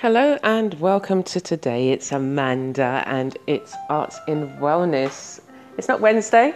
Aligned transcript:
Hello 0.00 0.36
and 0.42 0.78
welcome 0.78 1.22
to 1.22 1.40
today. 1.40 1.88
It's 1.88 2.12
Amanda 2.12 3.02
and 3.06 3.34
it's 3.46 3.74
Arts 3.88 4.18
in 4.28 4.46
Wellness. 4.58 5.40
It's 5.78 5.88
not 5.88 6.02
Wednesday, 6.02 6.54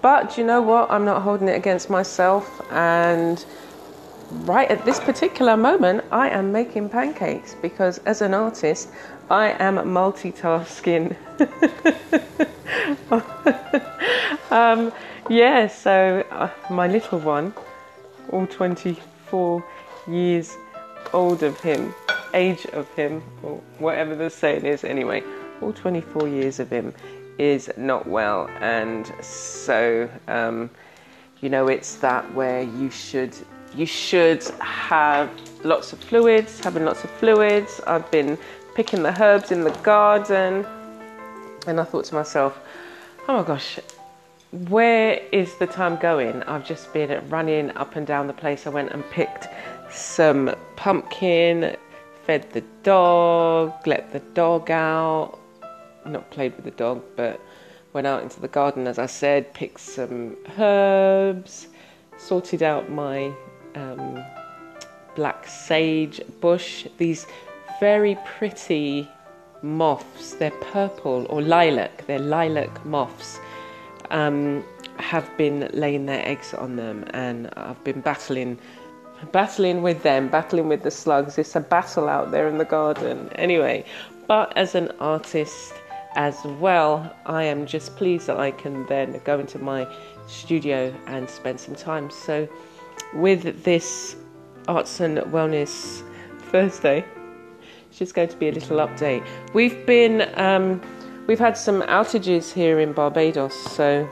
but 0.00 0.38
you 0.38 0.44
know 0.46 0.62
what? 0.62 0.90
I'm 0.90 1.04
not 1.04 1.20
holding 1.20 1.48
it 1.48 1.54
against 1.54 1.90
myself. 1.90 2.62
And 2.72 3.44
right 4.30 4.70
at 4.70 4.86
this 4.86 5.00
particular 5.00 5.54
moment, 5.54 6.02
I 6.10 6.30
am 6.30 6.50
making 6.50 6.88
pancakes 6.88 7.54
because 7.60 7.98
as 8.06 8.22
an 8.22 8.32
artist, 8.32 8.88
I 9.28 9.50
am 9.62 9.76
multitasking. 9.76 11.14
um, 14.50 14.92
yeah, 15.28 15.66
so 15.66 16.24
uh, 16.30 16.48
my 16.70 16.86
little 16.86 17.18
one, 17.18 17.52
all 18.30 18.46
24 18.46 19.62
years 20.06 20.56
old 21.12 21.42
of 21.42 21.60
him, 21.60 21.94
age 22.34 22.66
of 22.66 22.88
him, 22.94 23.22
or 23.42 23.60
whatever 23.78 24.14
the 24.14 24.30
saying 24.30 24.64
is 24.64 24.84
anyway, 24.84 25.22
all 25.60 25.72
24 25.72 26.28
years 26.28 26.60
of 26.60 26.70
him 26.70 26.94
is 27.38 27.70
not 27.76 28.06
well. 28.06 28.48
And 28.60 29.12
so, 29.22 30.08
um, 30.28 30.70
you 31.40 31.48
know, 31.48 31.68
it's 31.68 31.96
that 31.96 32.32
where 32.34 32.62
you 32.62 32.90
should 32.90 33.34
you 33.74 33.86
should 33.86 34.42
have 34.60 35.30
lots 35.62 35.92
of 35.92 35.98
fluids, 35.98 36.58
having 36.60 36.84
lots 36.84 37.04
of 37.04 37.10
fluids. 37.10 37.80
I've 37.86 38.10
been 38.10 38.38
picking 38.74 39.02
the 39.02 39.22
herbs 39.22 39.52
in 39.52 39.62
the 39.62 39.70
garden, 39.82 40.66
and 41.66 41.80
I 41.80 41.84
thought 41.84 42.06
to 42.06 42.14
myself, 42.14 42.58
oh 43.28 43.36
my 43.36 43.42
gosh, 43.42 43.78
where 44.68 45.20
is 45.32 45.54
the 45.56 45.66
time 45.66 45.96
going? 45.96 46.42
I've 46.44 46.66
just 46.66 46.92
been 46.94 47.28
running 47.28 47.70
up 47.76 47.96
and 47.96 48.06
down 48.06 48.26
the 48.26 48.32
place. 48.32 48.66
I 48.66 48.70
went 48.70 48.92
and 48.92 49.08
picked 49.10 49.48
some 49.90 50.54
pumpkin, 50.76 51.76
fed 52.28 52.50
the 52.52 52.62
dog, 52.82 53.72
let 53.86 54.12
the 54.12 54.20
dog 54.34 54.70
out, 54.70 55.38
not 56.04 56.30
played 56.30 56.54
with 56.56 56.64
the 56.66 56.70
dog, 56.72 57.02
but 57.16 57.40
went 57.94 58.06
out 58.06 58.22
into 58.22 58.38
the 58.38 58.48
garden, 58.48 58.86
as 58.86 58.98
I 58.98 59.06
said, 59.06 59.54
picked 59.54 59.80
some 59.80 60.36
herbs, 60.58 61.68
sorted 62.18 62.62
out 62.62 62.90
my 62.90 63.32
um, 63.74 64.22
black 65.16 65.46
sage 65.46 66.20
bush, 66.42 66.86
these 66.98 67.26
very 67.80 68.18
pretty 68.26 69.08
moths, 69.62 70.34
they're 70.34 70.50
purple 70.50 71.26
or 71.30 71.40
lilac, 71.40 72.06
they're 72.06 72.18
lilac 72.18 72.84
moths. 72.84 73.38
Um, 74.10 74.62
have 74.98 75.34
been 75.38 75.70
laying 75.72 76.04
their 76.04 76.26
eggs 76.28 76.52
on 76.52 76.76
them, 76.76 77.06
and 77.14 77.48
I've 77.56 77.82
been 77.84 78.02
battling 78.02 78.58
battling 79.32 79.82
with 79.82 80.02
them, 80.02 80.28
battling 80.28 80.68
with 80.68 80.82
the 80.82 80.90
slugs. 80.90 81.38
It's 81.38 81.56
a 81.56 81.60
battle 81.60 82.08
out 82.08 82.30
there 82.30 82.48
in 82.48 82.58
the 82.58 82.64
garden. 82.64 83.30
Anyway, 83.34 83.84
but 84.26 84.56
as 84.56 84.74
an 84.74 84.90
artist 85.00 85.72
as 86.16 86.42
well, 86.44 87.14
I 87.26 87.44
am 87.44 87.66
just 87.66 87.96
pleased 87.96 88.26
that 88.26 88.38
I 88.38 88.50
can 88.50 88.86
then 88.86 89.20
go 89.24 89.38
into 89.38 89.58
my 89.58 89.86
studio 90.26 90.94
and 91.06 91.28
spend 91.28 91.60
some 91.60 91.74
time. 91.74 92.10
So, 92.10 92.48
with 93.14 93.64
this 93.64 94.16
Arts 94.66 95.00
and 95.00 95.18
Wellness 95.18 96.02
Thursday, 96.50 97.04
it's 97.88 97.98
just 97.98 98.14
going 98.14 98.28
to 98.28 98.36
be 98.36 98.48
a 98.48 98.52
little 98.52 98.78
update. 98.78 99.26
We've 99.54 99.86
been, 99.86 100.30
um, 100.38 100.80
we've 101.26 101.38
had 101.38 101.56
some 101.56 101.82
outages 101.82 102.52
here 102.52 102.80
in 102.80 102.92
Barbados, 102.92 103.54
so 103.54 104.08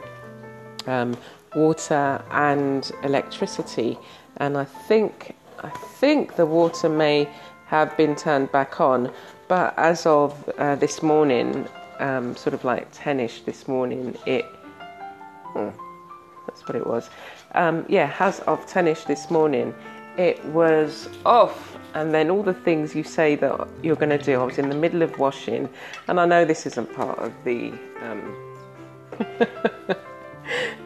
um, 0.86 1.16
water 1.54 2.22
and 2.31 2.91
electricity 3.02 3.98
and 4.38 4.56
I 4.56 4.64
think 4.64 5.34
I 5.62 5.70
think 5.70 6.36
the 6.36 6.47
water 6.47 6.88
may 6.88 7.28
have 7.66 7.97
been 7.97 8.14
turned 8.14 8.52
back 8.52 8.80
on, 8.80 9.10
but 9.48 9.74
as 9.76 10.06
of 10.06 10.48
uh, 10.58 10.76
this 10.76 11.02
morning, 11.02 11.66
um, 11.98 12.36
sort 12.36 12.54
of 12.54 12.64
like 12.64 12.92
10ish 12.94 13.44
this 13.44 13.66
morning, 13.66 14.16
it 14.26 14.44
oh, 15.54 15.72
that's 16.46 16.66
what 16.69 16.76
it 16.76 16.86
was. 16.86 17.10
Um, 17.54 17.84
yeah, 17.88 18.14
as 18.19 18.41
of 18.41 18.66
10ish 18.66 19.06
this 19.06 19.30
morning, 19.30 19.75
it 20.16 20.44
was 20.46 21.08
off. 21.25 21.76
And 21.94 22.12
then 22.12 22.30
all 22.30 22.42
the 22.42 22.52
things 22.52 22.94
you 22.94 23.04
say 23.04 23.36
that 23.36 23.69
you're 23.82 23.96
going 23.96 24.10
to 24.10 24.19
do. 24.19 24.38
I 24.38 24.44
was 24.44 24.58
in 24.58 24.69
the 24.69 24.75
middle 24.75 25.00
of 25.00 25.19
washing, 25.19 25.69
and 26.08 26.20
I 26.20 26.26
know 26.26 26.44
this 26.44 26.66
isn't 26.66 26.94
part 26.94 27.19
of 27.19 27.32
the. 27.44 27.72
Um, 28.02 29.96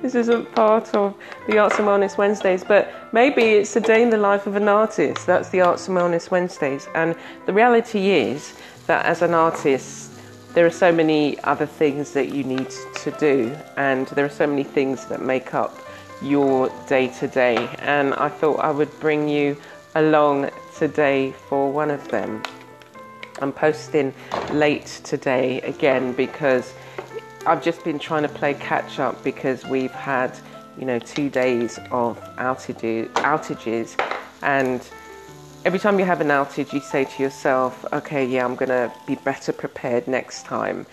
this 0.02 0.14
isn't 0.14 0.50
part 0.54 0.94
of 0.94 1.14
the 1.46 1.58
Arts 1.58 1.78
and 1.78 1.86
Wellness 1.86 2.16
Wednesdays, 2.16 2.64
but 2.64 2.92
maybe 3.12 3.42
it's 3.42 3.76
a 3.76 3.80
day 3.80 4.02
in 4.02 4.10
the 4.10 4.16
life 4.16 4.46
of 4.46 4.56
an 4.56 4.68
artist. 4.68 5.26
That's 5.26 5.50
the 5.50 5.60
Arts 5.60 5.88
and 5.88 5.96
Wellness 5.96 6.30
Wednesdays. 6.30 6.88
And 6.94 7.14
the 7.46 7.52
reality 7.52 8.10
is 8.10 8.54
that 8.86 9.04
as 9.04 9.22
an 9.22 9.34
artist, 9.34 10.12
there 10.54 10.66
are 10.66 10.70
so 10.70 10.90
many 10.90 11.38
other 11.40 11.66
things 11.66 12.12
that 12.12 12.34
you 12.34 12.44
need 12.44 12.70
to 12.96 13.10
do, 13.20 13.56
and 13.76 14.06
there 14.08 14.24
are 14.24 14.30
so 14.30 14.46
many 14.46 14.64
things 14.64 15.06
that 15.06 15.22
make 15.22 15.54
up 15.54 15.78
your 16.22 16.70
day 16.88 17.08
to 17.18 17.28
day. 17.28 17.56
And 17.80 18.14
I 18.14 18.28
thought 18.28 18.60
I 18.60 18.70
would 18.70 18.90
bring 19.00 19.28
you 19.28 19.56
along 19.94 20.50
today 20.76 21.32
for 21.48 21.70
one 21.70 21.90
of 21.90 22.08
them. 22.08 22.42
I'm 23.40 23.52
posting 23.52 24.12
late 24.52 25.00
today 25.04 25.60
again 25.62 26.12
because 26.12 26.74
I've 27.46 27.62
just 27.62 27.82
been 27.84 27.98
trying 27.98 28.22
to 28.22 28.28
play 28.28 28.54
catch 28.54 28.98
up 28.98 29.24
because 29.24 29.64
we've 29.64 29.90
had, 29.90 30.38
you 30.78 30.84
know, 30.84 30.98
two 30.98 31.30
days 31.30 31.78
of 31.90 32.20
outages, 32.36 33.10
outages, 33.14 33.98
and 34.42 34.86
every 35.64 35.78
time 35.78 35.98
you 35.98 36.04
have 36.04 36.20
an 36.20 36.28
outage, 36.28 36.72
you 36.72 36.80
say 36.80 37.04
to 37.04 37.22
yourself, 37.22 37.84
okay, 37.94 38.26
yeah, 38.26 38.44
I'm 38.44 38.56
going 38.56 38.68
to 38.68 38.92
be 39.06 39.14
better 39.14 39.52
prepared 39.52 40.06
next 40.06 40.44
time. 40.44 40.84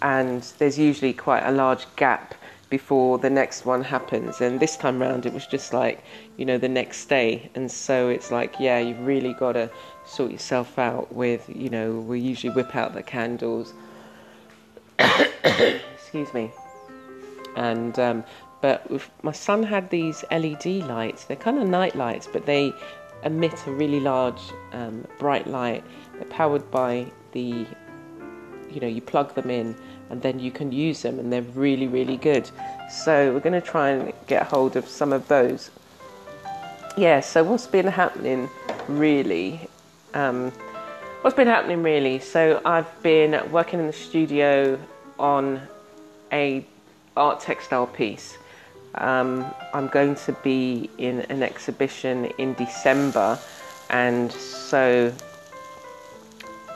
And 0.00 0.42
there's 0.58 0.78
usually 0.78 1.12
quite 1.12 1.44
a 1.44 1.50
large 1.50 1.86
gap 1.96 2.34
before 2.70 3.18
the 3.18 3.30
next 3.30 3.64
one 3.64 3.82
happens. 3.82 4.40
And 4.40 4.60
this 4.60 4.76
time 4.76 5.00
round, 5.00 5.26
it 5.26 5.32
was 5.32 5.46
just 5.46 5.72
like, 5.72 6.04
you 6.36 6.44
know, 6.44 6.58
the 6.58 6.68
next 6.68 7.06
day. 7.06 7.50
And 7.56 7.70
so 7.70 8.08
it's 8.08 8.30
like, 8.30 8.54
yeah, 8.60 8.78
you've 8.78 9.00
really 9.00 9.34
got 9.34 9.52
to 9.52 9.70
sort 10.04 10.30
yourself 10.30 10.78
out 10.78 11.12
with, 11.12 11.48
you 11.48 11.68
know, 11.68 11.92
we 11.98 12.20
usually 12.20 12.52
whip 12.52 12.76
out 12.76 12.94
the 12.94 13.02
candles 13.02 13.74
excuse 16.22 16.34
me. 16.34 16.50
And 17.56 17.98
um, 17.98 18.24
but 18.60 18.90
my 19.22 19.32
son 19.32 19.62
had 19.62 19.90
these 19.90 20.24
LED 20.30 20.66
lights. 20.66 21.24
They're 21.24 21.36
kind 21.36 21.58
of 21.58 21.68
night 21.68 21.94
lights, 21.94 22.26
but 22.26 22.46
they 22.46 22.72
emit 23.22 23.66
a 23.66 23.72
really 23.72 24.00
large 24.00 24.40
um, 24.72 25.06
bright 25.18 25.46
light. 25.46 25.84
They're 26.14 26.24
powered 26.24 26.70
by 26.70 27.06
the, 27.32 27.66
you 28.70 28.80
know, 28.80 28.86
you 28.86 29.00
plug 29.00 29.34
them 29.34 29.50
in 29.50 29.76
and 30.10 30.22
then 30.22 30.38
you 30.38 30.50
can 30.50 30.70
use 30.70 31.02
them, 31.02 31.18
and 31.18 31.32
they're 31.32 31.42
really 31.42 31.86
really 31.86 32.16
good. 32.16 32.48
So 32.90 33.32
we're 33.32 33.40
going 33.40 33.60
to 33.60 33.66
try 33.66 33.90
and 33.90 34.12
get 34.26 34.46
hold 34.46 34.76
of 34.76 34.86
some 34.88 35.12
of 35.12 35.26
those. 35.28 35.70
Yeah. 36.96 37.20
So 37.20 37.42
what's 37.44 37.66
been 37.66 37.86
happening 37.86 38.48
really? 38.88 39.68
Um, 40.14 40.52
what's 41.22 41.36
been 41.36 41.48
happening 41.48 41.82
really? 41.82 42.20
So 42.20 42.60
I've 42.64 43.02
been 43.02 43.50
working 43.50 43.80
in 43.80 43.86
the 43.86 43.92
studio 43.92 44.78
on 45.18 45.60
a 46.32 46.64
art 47.16 47.40
textile 47.40 47.86
piece. 47.86 48.38
Um, 48.96 49.46
I'm 49.74 49.88
going 49.88 50.14
to 50.14 50.32
be 50.42 50.88
in 50.98 51.20
an 51.22 51.42
exhibition 51.42 52.26
in 52.38 52.54
December, 52.54 53.38
and 53.90 54.32
so 54.32 55.12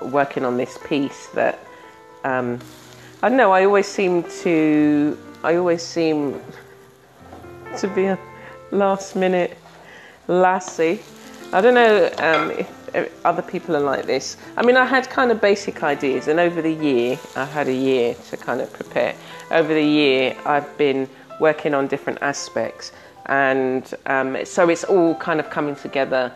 working 0.03 0.45
on 0.45 0.57
this 0.57 0.79
piece 0.87 1.27
that 1.29 1.59
um, 2.25 2.59
I 3.23 3.29
don't 3.29 3.39
know. 3.39 3.53
I 3.53 3.65
always 3.65 3.87
seem 3.87 4.23
to. 4.43 5.19
I 5.43 5.57
always 5.57 5.83
seem 5.83 6.41
to 7.79 7.89
be 7.89 8.05
a 8.05 8.19
last 8.71 9.17
minute 9.17 9.57
lassie. 10.29 11.01
I 11.53 11.61
don't 11.61 11.75
know 11.75 12.11
um, 12.19 12.51
if 12.51 12.80
other 13.25 13.43
people 13.43 13.77
are 13.77 13.81
like 13.81 14.07
this. 14.07 14.37
I 14.57 14.65
mean, 14.65 14.77
I 14.77 14.85
had 14.85 15.09
kind 15.11 15.31
of 15.31 15.41
basic 15.41 15.83
ideas, 15.83 16.29
and 16.29 16.41
over 16.41 16.63
the 16.63 16.73
year, 16.73 17.19
I 17.37 17.45
had 17.45 17.69
a 17.69 17.75
year 17.75 18.15
to 18.31 18.37
kind 18.37 18.61
of 18.61 18.73
prepare. 18.73 19.15
Over 19.51 19.73
the 19.75 19.85
year, 19.85 20.37
I've 20.45 20.77
been 20.79 21.09
working 21.41 21.75
on 21.75 21.87
different 21.87 22.21
aspects, 22.23 22.93
and 23.27 23.93
um, 24.07 24.45
so 24.45 24.69
it's 24.69 24.85
all 24.85 25.15
kind 25.17 25.41
of 25.41 25.51
coming 25.51 25.77
together 25.77 26.33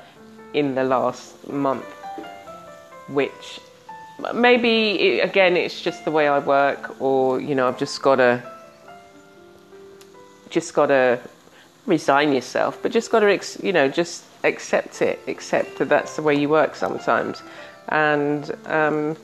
in 0.53 0.75
the 0.75 0.85
last 0.85 1.49
month, 1.49 1.85
which 3.09 3.61
maybe 4.33 5.21
again 5.21 5.57
it's 5.57 5.81
just 5.81 6.05
the 6.05 6.11
way 6.11 6.29
I 6.29 6.39
work, 6.39 7.01
or 7.01 7.41
you 7.41 7.55
know 7.55 7.69
I've 7.69 7.79
just 7.79 8.03
got 8.03 8.17
to 8.17 8.43
just 10.51 10.73
got 10.75 10.87
to 10.87 11.21
resign 11.87 12.33
yourself, 12.33 12.79
but 12.83 12.93
just 12.93 13.11
got 13.11 13.21
to 13.21 13.41
you 13.63 13.73
know 13.73 13.89
just 13.89 14.25
accept 14.45 15.03
it, 15.03 15.19
accept 15.27 15.79
that 15.79 15.89
that's 15.89 16.17
the 16.17 16.23
way 16.23 16.35
you 16.35 16.49
work 16.49 16.75
sometimes, 16.75 17.43
and. 17.89 18.57
Um, 18.67 19.17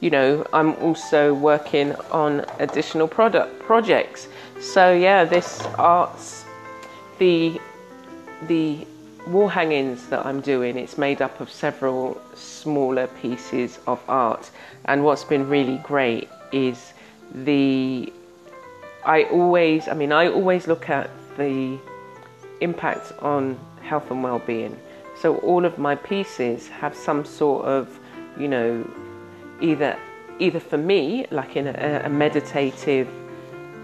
you 0.00 0.10
know, 0.10 0.46
I'm 0.52 0.74
also 0.82 1.32
working 1.32 1.94
on 2.10 2.44
additional 2.58 3.08
product 3.08 3.58
projects. 3.60 4.28
So 4.60 4.92
yeah, 4.92 5.24
this 5.24 5.62
arts, 5.78 6.44
the 7.18 7.58
the 8.46 8.86
wall 9.26 9.48
hangings 9.48 10.06
that 10.08 10.26
I'm 10.26 10.42
doing, 10.42 10.76
it's 10.76 10.98
made 10.98 11.22
up 11.22 11.40
of 11.40 11.50
several 11.50 12.20
smaller 12.34 13.06
pieces 13.06 13.78
of 13.86 13.98
art. 14.06 14.50
And 14.84 15.04
what's 15.04 15.24
been 15.24 15.48
really 15.48 15.78
great 15.78 16.28
is 16.52 16.92
the 17.32 18.12
I 19.06 19.24
always, 19.24 19.88
I 19.88 19.94
mean, 19.94 20.12
I 20.12 20.28
always 20.28 20.66
look 20.66 20.90
at 20.90 21.08
the 21.36 21.78
impact 22.60 23.12
on 23.20 23.58
health 23.84 24.10
and 24.10 24.22
well-being. 24.22 24.76
So 25.20 25.36
all 25.38 25.64
of 25.64 25.78
my 25.78 25.94
pieces 25.94 26.68
have 26.68 26.96
some 26.96 27.24
sort 27.24 27.64
of, 27.66 27.98
you 28.38 28.48
know, 28.48 28.84
either 29.60 29.96
either 30.40 30.58
for 30.58 30.76
me, 30.76 31.26
like 31.30 31.56
in 31.56 31.68
a, 31.68 32.02
a 32.04 32.08
meditative 32.08 33.08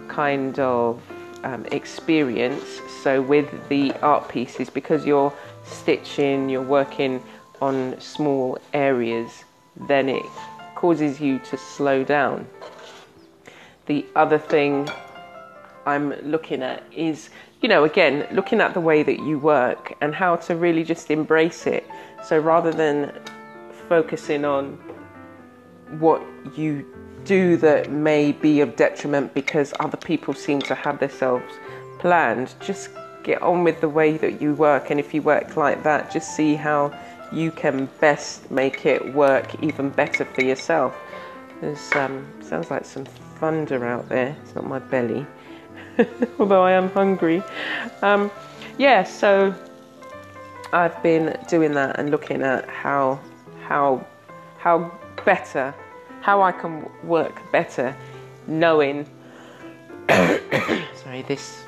kind 0.08 0.58
of 0.58 1.00
um, 1.44 1.64
experience. 1.66 2.80
So 3.02 3.22
with 3.22 3.48
the 3.68 3.92
art 4.02 4.28
pieces, 4.28 4.68
because 4.68 5.06
you're 5.06 5.32
stitching, 5.64 6.48
you're 6.48 6.62
working 6.62 7.22
on 7.60 8.00
small 8.00 8.58
areas, 8.72 9.44
then 9.76 10.08
it 10.08 10.26
causes 10.74 11.20
you 11.20 11.38
to 11.50 11.56
slow 11.56 12.02
down. 12.02 12.46
The 13.86 14.04
other 14.16 14.38
thing 14.38 14.88
I'm 15.86 16.10
looking 16.22 16.62
at 16.62 16.82
is, 16.92 17.30
you 17.60 17.68
know, 17.68 17.84
again, 17.84 18.26
looking 18.32 18.60
at 18.60 18.74
the 18.74 18.80
way 18.80 19.02
that 19.02 19.20
you 19.20 19.38
work 19.38 19.94
and 20.00 20.14
how 20.14 20.36
to 20.36 20.56
really 20.56 20.82
just 20.82 21.10
embrace 21.10 21.66
it. 21.66 21.86
So 22.24 22.38
rather 22.38 22.72
than 22.72 23.12
focusing 23.88 24.44
on 24.44 24.78
what 25.98 26.22
you 26.56 26.86
do 27.24 27.56
that 27.58 27.90
may 27.90 28.32
be 28.32 28.60
of 28.60 28.76
detriment 28.76 29.34
because 29.34 29.74
other 29.80 29.96
people 29.96 30.32
seem 30.32 30.60
to 30.62 30.74
have 30.74 31.00
themselves 31.00 31.52
planned, 31.98 32.54
just 32.60 32.90
get 33.22 33.42
on 33.42 33.64
with 33.64 33.80
the 33.80 33.88
way 33.88 34.16
that 34.16 34.40
you 34.40 34.54
work. 34.54 34.90
And 34.90 34.98
if 34.98 35.12
you 35.12 35.20
work 35.20 35.56
like 35.56 35.82
that, 35.82 36.10
just 36.10 36.34
see 36.34 36.54
how 36.54 36.92
you 37.32 37.50
can 37.50 37.88
best 38.00 38.50
make 38.50 38.86
it 38.86 39.14
work 39.14 39.62
even 39.62 39.90
better 39.90 40.24
for 40.24 40.42
yourself. 40.42 40.96
There's 41.60 41.92
um, 41.92 42.26
sounds 42.40 42.70
like 42.70 42.84
some 42.84 43.04
thunder 43.04 43.84
out 43.84 44.08
there. 44.08 44.36
It's 44.42 44.54
not 44.54 44.66
my 44.66 44.78
belly, 44.78 45.26
although 46.38 46.62
I 46.62 46.72
am 46.72 46.90
hungry. 46.90 47.42
Um, 48.02 48.30
yeah, 48.78 49.02
so 49.02 49.54
I've 50.72 51.02
been 51.02 51.36
doing 51.48 51.72
that 51.74 51.98
and 51.98 52.10
looking 52.10 52.42
at 52.42 52.68
how 52.68 53.20
how 53.66 54.06
how 54.58 54.90
better 55.24 55.74
how 56.20 56.42
I 56.42 56.52
can 56.52 56.88
work 57.02 57.40
better 57.50 57.96
knowing 58.46 59.06
sorry 60.08 61.22
this 61.26 61.64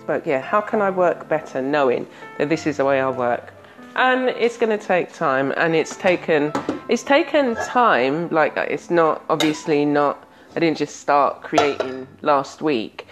spoke 0.00 0.26
yeah 0.26 0.40
how 0.40 0.60
can 0.60 0.80
I 0.80 0.90
work 0.90 1.28
better 1.28 1.62
knowing 1.62 2.06
that 2.38 2.48
this 2.48 2.66
is 2.66 2.78
the 2.78 2.84
way 2.84 3.00
I 3.00 3.10
work 3.10 3.52
and 3.94 4.28
it's 4.30 4.56
going 4.56 4.76
to 4.76 4.84
take 4.84 5.12
time 5.12 5.52
and 5.56 5.74
it's 5.74 5.96
taken 5.96 6.52
it's 6.88 7.02
taken 7.02 7.54
time 7.56 8.28
like 8.30 8.56
it's 8.56 8.90
not 8.90 9.24
obviously 9.28 9.84
not 9.84 10.26
I 10.54 10.60
didn't 10.60 10.78
just 10.78 10.96
start 10.96 11.42
creating 11.42 12.06
last 12.22 12.62
week 12.62 13.06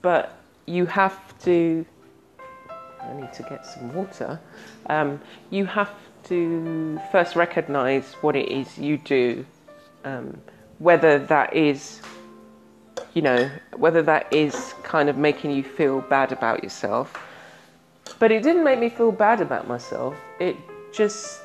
but 0.00 0.38
you 0.66 0.86
have 0.86 1.38
to 1.40 1.84
I 3.00 3.12
need 3.14 3.32
to 3.34 3.42
get 3.42 3.66
some 3.66 3.92
water 3.94 4.40
um, 4.86 5.20
you 5.50 5.66
have 5.66 5.90
to 6.24 7.00
first 7.10 7.36
recognize 7.36 8.14
what 8.20 8.36
it 8.36 8.48
is 8.48 8.78
you 8.78 8.98
do, 8.98 9.44
um, 10.04 10.40
whether 10.78 11.18
that 11.18 11.54
is, 11.54 12.00
you 13.14 13.22
know, 13.22 13.50
whether 13.76 14.02
that 14.02 14.32
is 14.32 14.74
kind 14.82 15.08
of 15.08 15.16
making 15.16 15.50
you 15.50 15.62
feel 15.62 16.00
bad 16.02 16.32
about 16.32 16.62
yourself. 16.62 17.18
But 18.18 18.30
it 18.30 18.42
didn't 18.42 18.64
make 18.64 18.78
me 18.78 18.88
feel 18.88 19.12
bad 19.12 19.40
about 19.40 19.66
myself. 19.66 20.16
It 20.38 20.56
just, 20.92 21.40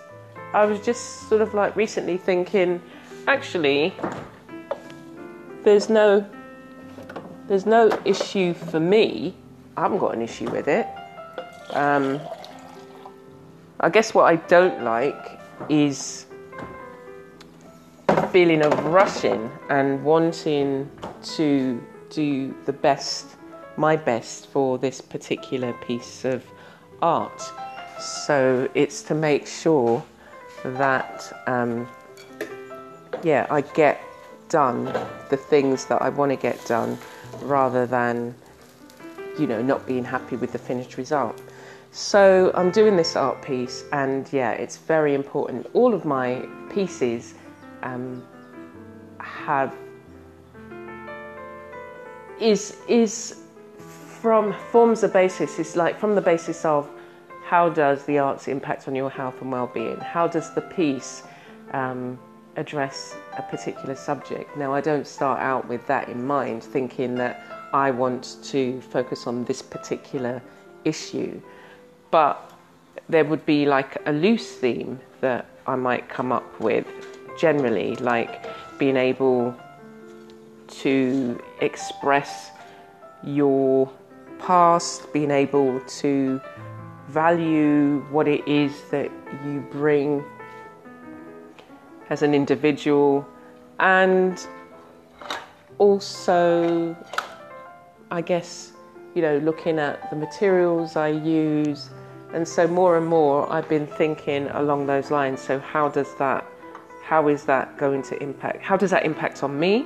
I 0.54 0.66
was 0.66 0.80
just 0.82 1.28
sort 1.30 1.42
of 1.42 1.54
like 1.54 1.76
recently 1.76 2.18
thinking, 2.18 2.82
actually, 3.28 3.94
there's 5.68 5.90
no, 5.90 6.26
there's 7.50 7.66
no 7.66 7.90
issue 8.06 8.54
for 8.54 8.80
me. 8.80 9.36
I 9.76 9.82
haven't 9.82 9.98
got 9.98 10.14
an 10.16 10.22
issue 10.22 10.50
with 10.50 10.70
it. 10.70 10.88
Um, 11.72 12.22
I 13.82 13.90
guess 13.90 14.14
what 14.14 14.24
I 14.34 14.38
don't 14.48 14.86
like 14.86 15.38
is 15.68 16.26
the 18.08 18.30
feeling 18.32 18.62
of 18.62 18.74
rushing 18.86 19.52
and 19.70 20.02
wanting 20.06 20.90
to 21.36 21.84
do 22.12 22.56
the 22.64 22.72
best, 22.72 23.36
my 23.76 23.98
best 23.98 24.48
for 24.48 24.78
this 24.78 25.02
particular 25.02 25.74
piece 25.86 26.24
of 26.24 26.46
art. 27.02 27.44
So 28.00 28.70
it's 28.74 29.02
to 29.02 29.14
make 29.14 29.46
sure 29.46 30.02
that, 30.64 31.44
um, 31.46 31.90
yeah, 33.22 33.48
I 33.50 33.60
get 33.60 33.97
done 34.50 34.86
the 35.30 35.38
things 35.38 35.86
that 35.86 36.02
I 36.02 36.10
want 36.10 36.32
to 36.32 36.36
get 36.36 36.64
done 36.66 36.98
rather 37.42 37.86
than, 37.86 38.36
you 39.40 39.48
know, 39.48 39.62
not 39.62 39.86
being 39.86 40.04
happy 40.04 40.36
with 40.36 40.52
the 40.52 40.60
finished 40.60 40.98
result. 40.98 41.40
So 41.92 42.52
I'm 42.54 42.72
doing 42.72 42.96
this 42.96 43.16
art 43.16 43.42
piece, 43.42 43.84
and 43.92 44.32
yeah, 44.32 44.52
it's 44.52 44.78
very 44.78 45.16
important. 45.16 45.68
All 45.74 45.94
of 45.94 46.06
my 46.06 46.46
pieces 46.70 47.34
um, 47.82 48.24
have 49.20 49.74
is 52.40 52.78
is 52.88 53.42
from 54.22 54.54
forms 54.72 55.04
a 55.04 55.08
basis. 55.08 55.60
It's 55.60 55.76
like 55.76 55.98
from 55.98 56.14
the 56.16 56.22
basis 56.22 56.66
of 56.66 56.90
how 57.46 57.70
does 57.70 58.04
the 58.06 58.20
arts 58.20 58.48
impact 58.48 58.88
on 58.88 58.96
your 58.96 59.10
health 59.10 59.42
and 59.42 59.52
well-being? 59.52 59.98
How 59.98 60.28
does 60.28 60.54
the 60.54 60.62
piece 60.62 61.24
um, 61.72 62.20
address 62.58 63.16
a 63.38 63.44
particular 63.44 63.96
subject? 63.96 64.56
Now, 64.58 64.74
I 64.74 64.82
don't 64.82 65.08
start 65.08 65.40
out 65.40 65.68
with 65.68 65.86
that 65.88 66.10
in 66.10 66.26
mind, 66.26 66.64
thinking 66.64 67.16
that 67.16 67.42
I 67.74 67.92
want 67.92 68.38
to 68.44 68.82
focus 68.82 69.28
on 69.28 69.46
this 69.46 69.62
particular 69.62 70.42
issue 70.86 71.42
but 72.12 72.52
there 73.10 73.26
would 73.26 73.46
be 73.46 73.66
like 73.66 73.98
a 74.06 74.12
loose 74.12 74.52
theme 74.56 75.00
that 75.22 75.46
I 75.66 75.76
might 75.76 76.10
come 76.10 76.32
up 76.32 76.60
with 76.60 76.88
generally, 77.38 77.96
like 77.98 78.46
being 78.78 78.98
able 78.98 79.56
to 80.68 81.42
express 81.62 82.52
your 83.24 83.90
past, 84.40 85.12
being 85.14 85.32
able 85.32 85.80
to 85.82 86.42
value 87.08 88.00
what 88.12 88.28
it 88.28 88.48
is 88.48 88.74
that 88.92 89.10
you 89.46 89.66
bring 89.72 90.24
as 92.10 92.22
an 92.22 92.34
individual, 92.34 93.26
and 93.80 94.46
also, 95.78 96.96
I 98.12 98.22
guess, 98.22 98.72
you 99.16 99.22
know, 99.22 99.38
looking 99.40 99.80
at 99.80 100.10
the 100.10 100.16
materials 100.16 100.96
I 100.96 101.10
use 101.10 101.90
and 102.34 102.48
so 102.48 102.68
more 102.68 102.98
and 102.98 103.08
more 103.08 103.52
I've 103.52 103.70
been 103.70 103.88
thinking 103.88 104.48
along 104.50 104.88
those 104.88 105.12
lines. 105.12 105.42
So 105.42 105.60
how 105.60 105.90
does 105.90 106.14
that 106.18 106.46
how 107.04 107.30
is 107.30 107.46
that 107.46 107.78
going 107.78 108.04
to 108.04 108.22
impact 108.22 108.62
how 108.62 108.76
does 108.76 108.92
that 108.92 109.06
impact 109.06 109.42
on 109.42 109.58
me 109.58 109.86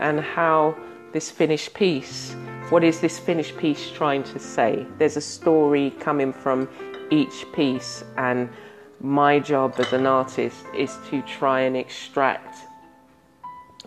and 0.00 0.20
how 0.20 0.74
this 1.12 1.30
finished 1.30 1.74
piece 1.74 2.34
what 2.68 2.82
is 2.82 3.00
this 3.00 3.16
finished 3.16 3.56
piece 3.56 3.92
trying 3.92 4.24
to 4.24 4.40
say? 4.40 4.84
There's 4.98 5.16
a 5.16 5.20
story 5.20 5.90
coming 6.00 6.32
from 6.32 6.68
each 7.10 7.46
piece 7.52 8.02
and 8.16 8.48
my 9.00 9.38
job 9.38 9.74
as 9.78 9.92
an 9.92 10.06
artist 10.06 10.64
is 10.74 10.96
to 11.10 11.22
try 11.22 11.60
and 11.60 11.76
extract 11.76 12.58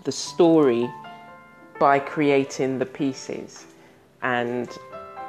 the 0.04 0.12
story 0.12 0.90
by 1.80 2.00
creating 2.00 2.80
the 2.80 2.86
pieces 2.86 3.66
and 4.22 4.78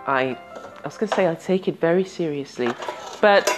I 0.06 0.36
I 0.82 0.84
was 0.84 0.96
going 0.96 1.10
to 1.10 1.14
say 1.14 1.28
I 1.28 1.34
take 1.34 1.68
it 1.68 1.78
very 1.78 2.04
seriously, 2.04 2.72
but 3.20 3.48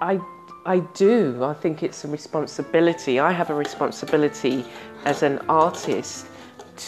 I 0.00 0.18
I 0.66 0.78
do. 0.94 1.44
I 1.44 1.52
think 1.52 1.82
it's 1.82 2.04
a 2.04 2.08
responsibility. 2.08 3.20
I 3.20 3.32
have 3.32 3.50
a 3.50 3.54
responsibility 3.54 4.64
as 5.04 5.22
an 5.22 5.38
artist 5.48 6.26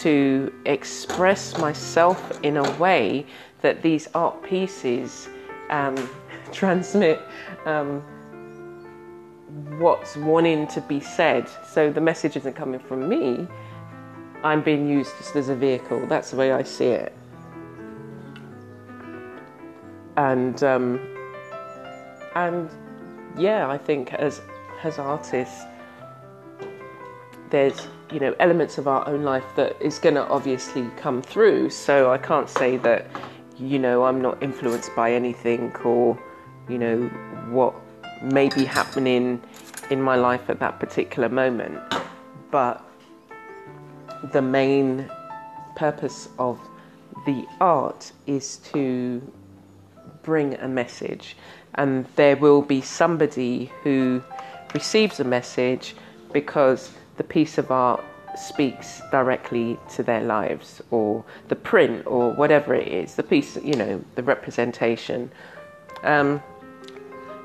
to 0.01 0.51
express 0.65 1.57
myself 1.59 2.39
in 2.41 2.57
a 2.57 2.71
way 2.77 3.25
that 3.61 3.83
these 3.83 4.07
art 4.15 4.41
pieces 4.41 5.29
um, 5.69 5.95
transmit 6.51 7.21
um, 7.65 8.03
what's 9.77 10.15
wanting 10.17 10.67
to 10.67 10.81
be 10.81 10.99
said. 10.99 11.49
So 11.65 11.91
the 11.91 12.01
message 12.01 12.35
isn't 12.35 12.55
coming 12.55 12.79
from 12.79 13.07
me. 13.07 13.47
I'm 14.43 14.61
being 14.61 14.87
used 14.87 15.17
just 15.17 15.35
as 15.35 15.49
a 15.49 15.55
vehicle. 15.55 16.05
That's 16.07 16.31
the 16.31 16.37
way 16.37 16.51
I 16.51 16.63
see 16.63 16.87
it. 16.87 17.13
And 20.15 20.63
um, 20.63 20.99
and 22.35 22.69
yeah, 23.37 23.69
I 23.69 23.77
think 23.77 24.13
as 24.13 24.41
as 24.83 24.99
artists, 24.99 25.61
there's 27.49 27.87
you 28.11 28.19
know 28.19 28.35
elements 28.39 28.77
of 28.77 28.87
our 28.87 29.07
own 29.07 29.23
life 29.23 29.45
that 29.55 29.79
is 29.81 29.99
going 29.99 30.15
to 30.15 30.27
obviously 30.27 30.89
come 30.97 31.21
through. 31.21 31.69
So 31.69 32.11
I 32.11 32.17
can't 32.17 32.49
say 32.49 32.77
that 32.77 33.07
you 33.57 33.79
know 33.79 34.05
I'm 34.05 34.21
not 34.21 34.41
influenced 34.41 34.95
by 34.95 35.13
anything 35.13 35.75
or 35.77 36.19
you 36.67 36.77
know 36.79 37.07
what 37.49 37.75
may 38.21 38.49
be 38.49 38.65
happening 38.65 39.41
in 39.89 40.01
my 40.01 40.15
life 40.15 40.49
at 40.49 40.59
that 40.59 40.79
particular 40.79 41.29
moment, 41.29 41.79
but 42.51 42.83
the 44.31 44.41
main 44.41 45.09
purpose 45.75 46.29
of 46.39 46.59
the 47.25 47.45
art 47.61 48.11
is 48.25 48.57
to 48.57 49.21
bring 50.23 50.55
a 50.55 50.67
message, 50.67 51.37
and 51.75 52.05
there 52.15 52.35
will 52.35 52.61
be 52.61 52.81
somebody 52.81 53.71
who 53.83 54.21
receives 54.73 55.19
a 55.19 55.23
message 55.23 55.95
because 56.33 56.91
the 57.17 57.23
piece 57.23 57.57
of 57.57 57.71
art 57.71 58.03
speaks 58.35 59.01
directly 59.11 59.79
to 59.89 60.03
their 60.03 60.21
lives, 60.21 60.81
or 60.91 61.23
the 61.47 61.55
print, 61.55 62.05
or 62.05 62.31
whatever 62.33 62.73
it 62.75 62.87
is, 62.87 63.15
the 63.15 63.23
piece, 63.23 63.57
you 63.63 63.73
know, 63.73 64.03
the 64.15 64.23
representation. 64.23 65.31
Um, 66.03 66.41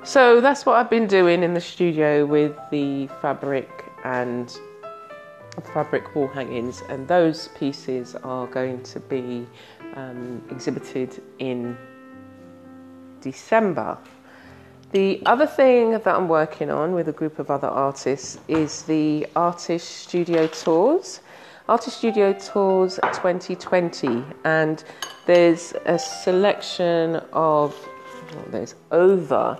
so 0.04 0.40
that's 0.40 0.66
what 0.66 0.76
I've 0.76 0.90
been 0.90 1.06
doing 1.06 1.42
in 1.42 1.54
the 1.54 1.60
studio 1.60 2.26
with 2.26 2.56
the 2.70 3.06
fabric 3.20 3.84
and 4.04 4.52
fabric 5.72 6.14
wall 6.14 6.28
hangings, 6.28 6.82
and 6.88 7.06
those 7.06 7.48
pieces 7.48 8.16
are 8.16 8.46
going 8.46 8.82
to 8.82 9.00
be 9.00 9.46
um, 9.94 10.42
exhibited 10.50 11.22
in 11.38 11.76
December. 13.20 13.98
The 14.92 15.22
other 15.24 15.46
thing 15.46 15.92
that 15.92 16.06
I'm 16.06 16.28
working 16.28 16.70
on 16.70 16.92
with 16.92 17.08
a 17.08 17.12
group 17.12 17.38
of 17.38 17.50
other 17.50 17.68
artists 17.68 18.38
is 18.48 18.82
the 18.82 19.26
Artist 19.36 19.88
Studio 19.88 20.46
Tours. 20.48 21.20
Artist 21.68 21.98
Studio 21.98 22.32
Tours 22.32 22.96
2020, 22.96 24.24
and 24.44 24.82
there's 25.26 25.74
a 25.86 25.98
selection 25.98 27.16
of, 27.32 27.74
well, 28.34 28.44
there's 28.50 28.74
over 28.90 29.56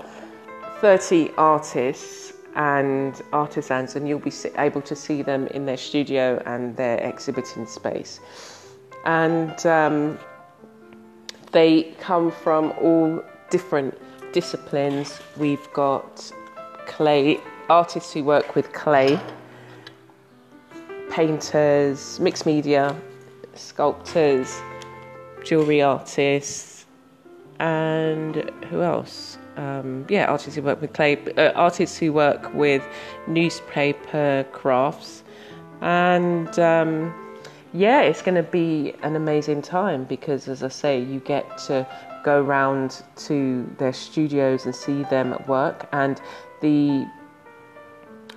30 0.82 1.30
artists 1.38 2.32
and 2.56 3.22
artisans, 3.32 3.94
and 3.94 4.08
you'll 4.08 4.18
be 4.18 4.32
able 4.58 4.82
to 4.82 4.96
see 4.96 5.22
them 5.22 5.46
in 5.46 5.64
their 5.64 5.76
studio 5.76 6.42
and 6.44 6.76
their 6.76 6.98
exhibiting 6.98 7.66
space. 7.66 8.18
And 9.04 9.64
um, 9.64 10.18
they 11.52 11.94
come 12.00 12.32
from 12.32 12.72
all 12.80 13.22
different 13.48 13.96
disciplines. 14.32 15.20
We've 15.36 15.72
got 15.72 16.32
clay 16.86 17.38
artists 17.70 18.12
who 18.12 18.24
work 18.24 18.56
with 18.56 18.72
clay, 18.72 19.20
painters, 21.12 22.18
mixed 22.18 22.44
media, 22.44 22.96
sculptors, 23.54 24.60
jewelry 25.44 25.80
artists, 25.80 26.86
and 27.60 28.50
who 28.68 28.82
else? 28.82 29.38
Um, 29.56 30.06
yeah, 30.09 30.26
artists 30.26 30.54
who 30.54 30.62
work 30.62 30.80
with 30.80 30.92
clay, 30.92 31.18
uh, 31.37 31.52
artists 31.54 31.99
who 31.99 32.12
work 32.12 32.52
with 32.54 32.82
newspaper 33.26 34.47
crafts, 34.52 35.25
and 35.82 36.59
um, 36.59 37.14
yeah, 37.75 38.02
it's 38.02 38.23
going 38.23 38.35
to 38.35 38.42
be 38.42 38.94
an 39.02 39.16
amazing 39.16 39.62
time 39.62 40.04
because, 40.04 40.49
as 40.49 40.62
I 40.62 40.68
say, 40.68 41.00
you 41.00 41.21
get 41.21 41.59
to 41.66 41.87
go 42.23 42.40
round 42.40 43.02
to 43.16 43.68
their 43.78 43.92
studios 43.92 44.64
and 44.66 44.75
see 44.75 45.02
them 45.04 45.32
at 45.32 45.49
work. 45.49 45.88
And 45.92 46.21
the 46.61 47.06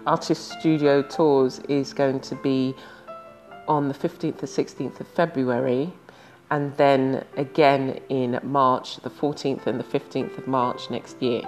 artist 0.08 0.54
studio 0.60 1.02
tours 1.02 1.60
is 1.68 1.94
going 1.94 2.20
to 2.22 2.36
be 2.36 2.76
on 3.68 3.88
the 3.88 3.94
15th 3.94 4.40
and 4.40 4.50
16th 4.50 5.00
of 5.00 5.08
February, 5.08 5.92
and 6.52 6.76
then 6.78 7.26
again 7.38 8.00
in 8.10 8.40
March, 8.44 8.98
the 8.98 9.10
14th 9.10 9.68
and 9.68 9.80
the 9.80 9.84
15th 9.84 10.38
of 10.38 10.48
March 10.48 10.90
next 10.90 11.22
year. 11.22 11.42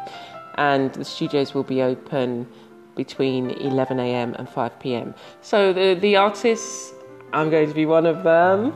And 0.55 0.93
the 0.93 1.05
studios 1.05 1.53
will 1.53 1.63
be 1.63 1.81
open 1.81 2.47
between 2.95 3.51
11 3.51 3.99
a.m. 3.99 4.35
and 4.39 4.49
5 4.49 4.79
p.m. 4.79 5.13
So 5.41 5.71
the 5.71 5.93
the 5.93 6.15
artists, 6.15 6.93
I'm 7.31 7.49
going 7.49 7.67
to 7.67 7.75
be 7.75 7.85
one 7.85 8.05
of 8.05 8.23
them. 8.23 8.73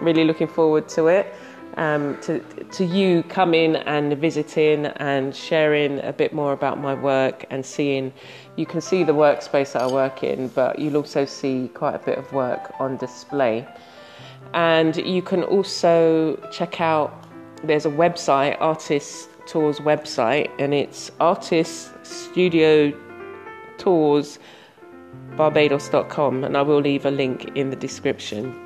Really 0.00 0.24
looking 0.24 0.48
forward 0.48 0.88
to 0.90 1.06
it 1.06 1.32
um, 1.76 2.18
to, 2.22 2.40
to 2.40 2.84
you 2.84 3.22
coming 3.24 3.76
and 3.76 4.16
visiting 4.18 4.86
and 4.86 5.34
sharing 5.34 6.00
a 6.00 6.12
bit 6.12 6.32
more 6.32 6.52
about 6.52 6.78
my 6.78 6.94
work 6.94 7.46
and 7.50 7.64
seeing. 7.64 8.12
You 8.56 8.66
can 8.66 8.80
see 8.80 9.04
the 9.04 9.14
workspace 9.14 9.72
that 9.72 9.82
I 9.82 9.86
work 9.86 10.22
in, 10.22 10.48
but 10.48 10.78
you'll 10.78 10.96
also 10.96 11.24
see 11.24 11.70
quite 11.72 11.94
a 11.94 11.98
bit 11.98 12.18
of 12.18 12.32
work 12.32 12.74
on 12.78 12.96
display. 12.96 13.66
And 14.54 14.96
you 14.96 15.22
can 15.22 15.42
also 15.42 16.36
check 16.52 16.80
out, 16.80 17.26
there's 17.64 17.86
a 17.86 17.90
website, 17.90 18.56
Artist 18.60 19.28
Tours 19.46 19.78
website, 19.80 20.50
and 20.58 20.74
it's 20.74 21.10
Artist 21.20 21.92
Studio 22.04 22.92
Tours 23.78 24.38
barbados.com 25.36 26.44
and 26.44 26.56
I 26.56 26.62
will 26.62 26.80
leave 26.80 27.06
a 27.06 27.10
link 27.10 27.56
in 27.56 27.70
the 27.70 27.76
description. 27.76 28.58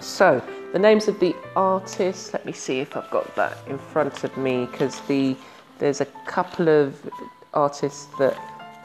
So, 0.00 0.42
the 0.72 0.78
names 0.78 1.08
of 1.08 1.18
the 1.18 1.34
artists, 1.56 2.32
let 2.32 2.44
me 2.44 2.52
see 2.52 2.80
if 2.80 2.96
I've 2.96 3.10
got 3.10 3.34
that 3.36 3.56
in 3.66 3.78
front 3.78 4.22
of 4.22 4.36
me 4.36 4.66
because 4.66 5.00
the 5.02 5.36
there's 5.78 6.00
a 6.00 6.06
couple 6.26 6.68
of 6.68 7.08
artists 7.54 8.06
that 8.18 8.36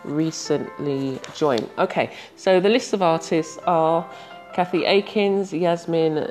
recently 0.03 1.19
joined. 1.35 1.69
Okay, 1.79 2.13
so 2.35 2.59
the 2.59 2.69
list 2.69 2.93
of 2.93 3.01
artists 3.01 3.57
are 3.65 4.07
Kathy 4.53 4.85
Akins, 4.85 5.51
Yasmin 5.51 6.29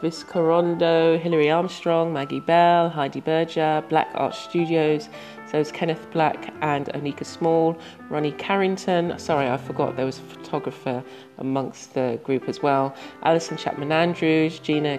Viscarondo, 0.00 1.20
Hilary 1.20 1.50
Armstrong, 1.50 2.12
Maggie 2.12 2.38
Bell, 2.38 2.88
Heidi 2.88 3.20
Berger, 3.20 3.82
Black 3.88 4.08
Art 4.14 4.36
Studios, 4.36 5.08
so 5.50 5.58
it's 5.58 5.72
Kenneth 5.72 6.06
Black 6.12 6.54
and 6.62 6.86
Onika 6.94 7.26
Small, 7.26 7.76
Ronnie 8.08 8.32
Carrington. 8.32 9.18
Sorry, 9.18 9.48
I 9.48 9.56
forgot 9.56 9.96
there 9.96 10.06
was 10.06 10.18
a 10.18 10.22
photographer 10.22 11.02
amongst 11.38 11.94
the 11.94 12.20
group 12.22 12.48
as 12.48 12.62
well. 12.62 12.94
Alison 13.24 13.56
Chapman 13.56 13.90
Andrews, 13.90 14.60
Gina 14.60 14.98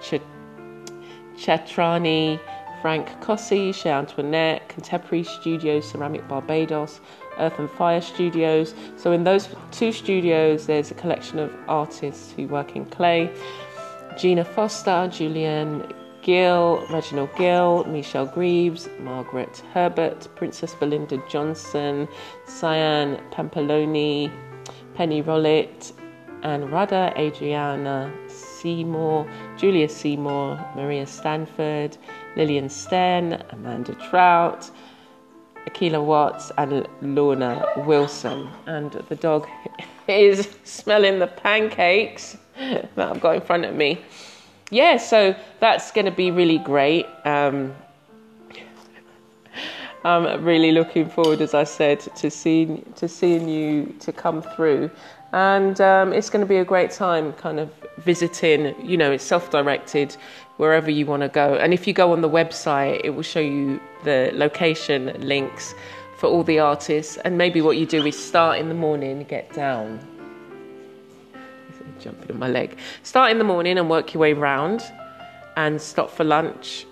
Ch- 0.00 0.20
Chatrani, 1.36 2.40
Frank 2.80 3.20
Cossi, 3.20 3.72
Shea 3.72 3.90
Antoinette, 3.90 4.68
Contemporary 4.70 5.24
Studios, 5.24 5.90
Ceramic 5.90 6.26
Barbados, 6.26 7.00
Earth 7.38 7.58
and 7.58 7.70
Fire 7.70 8.00
Studios. 8.00 8.74
So, 8.96 9.12
in 9.12 9.24
those 9.24 9.48
two 9.70 9.92
studios, 9.92 10.66
there's 10.66 10.90
a 10.90 10.94
collection 10.94 11.38
of 11.38 11.54
artists 11.68 12.32
who 12.32 12.46
work 12.48 12.76
in 12.76 12.84
clay. 12.86 13.30
Gina 14.16 14.44
Foster, 14.44 15.08
Julian 15.12 15.92
Gill, 16.22 16.84
Reginald 16.90 17.30
Gill, 17.36 17.84
Michelle 17.84 18.26
Greaves, 18.26 18.88
Margaret 18.98 19.62
Herbert, 19.72 20.26
Princess 20.34 20.74
Belinda 20.74 21.22
Johnson, 21.28 22.08
Cyan 22.46 23.20
Pampaloni, 23.30 24.32
Penny 24.94 25.22
Rollitt, 25.22 25.92
and 26.42 26.72
Rudder, 26.72 27.12
Adriana 27.16 28.12
Seymour, 28.28 29.30
Julia 29.56 29.88
Seymour, 29.88 30.58
Maria 30.74 31.06
Stanford, 31.06 31.96
Lillian 32.36 32.68
Sten, 32.68 33.42
Amanda 33.50 33.94
Trout, 33.94 34.70
Akila 35.66 36.04
Watts, 36.04 36.52
and 36.58 36.86
Lorna 37.02 37.64
Wilson. 37.78 38.48
And 38.66 38.92
the 38.92 39.16
dog 39.16 39.48
is 40.08 40.56
smelling 40.64 41.18
the 41.18 41.26
pancakes 41.26 42.36
that 42.56 42.90
I've 42.98 43.20
got 43.20 43.34
in 43.36 43.40
front 43.40 43.64
of 43.64 43.74
me 43.74 44.00
yeah, 44.70 44.96
so 44.96 45.34
that's 45.60 45.92
going 45.92 46.06
to 46.06 46.10
be 46.10 46.30
really 46.30 46.58
great. 46.58 47.06
Um, 47.24 47.74
I'm 50.04 50.44
really 50.44 50.72
looking 50.72 51.08
forward, 51.08 51.40
as 51.40 51.54
I 51.54 51.64
said, 51.64 52.00
to 52.00 52.30
seeing 52.30 52.92
to 52.96 53.08
seeing 53.08 53.48
you 53.48 53.94
to 54.00 54.12
come 54.12 54.42
through, 54.42 54.90
and 55.32 55.80
um, 55.80 56.12
it's 56.12 56.30
going 56.30 56.44
to 56.44 56.48
be 56.48 56.58
a 56.58 56.64
great 56.64 56.90
time, 56.90 57.32
kind 57.34 57.58
of 57.58 57.70
visiting. 57.98 58.74
You 58.84 58.96
know, 58.96 59.12
it's 59.12 59.24
self-directed 59.24 60.16
wherever 60.56 60.90
you 60.90 61.06
want 61.06 61.22
to 61.22 61.28
go, 61.28 61.54
and 61.54 61.74
if 61.74 61.86
you 61.86 61.92
go 61.92 62.12
on 62.12 62.22
the 62.22 62.30
website, 62.30 63.00
it 63.04 63.10
will 63.10 63.22
show 63.22 63.40
you 63.40 63.78
the 64.04 64.30
location 64.32 65.14
links 65.20 65.74
for 66.16 66.28
all 66.28 66.42
the 66.42 66.58
artists, 66.58 67.18
and 67.18 67.36
maybe 67.36 67.60
what 67.60 67.76
you 67.76 67.84
do 67.84 68.06
is 68.06 68.16
start 68.18 68.58
in 68.58 68.68
the 68.68 68.74
morning, 68.74 69.22
get 69.24 69.52
down, 69.52 70.00
jumping 72.00 72.30
on 72.30 72.38
my 72.38 72.48
leg. 72.48 72.78
Start 73.02 73.30
in 73.32 73.38
the 73.38 73.44
morning 73.44 73.78
and 73.78 73.90
work 73.90 74.14
your 74.14 74.22
way 74.22 74.32
round 74.32 74.82
and 75.56 75.80
stop 75.80 76.10
for 76.10 76.24
lunch 76.24 76.86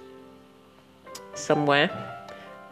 somewhere. 1.35 1.91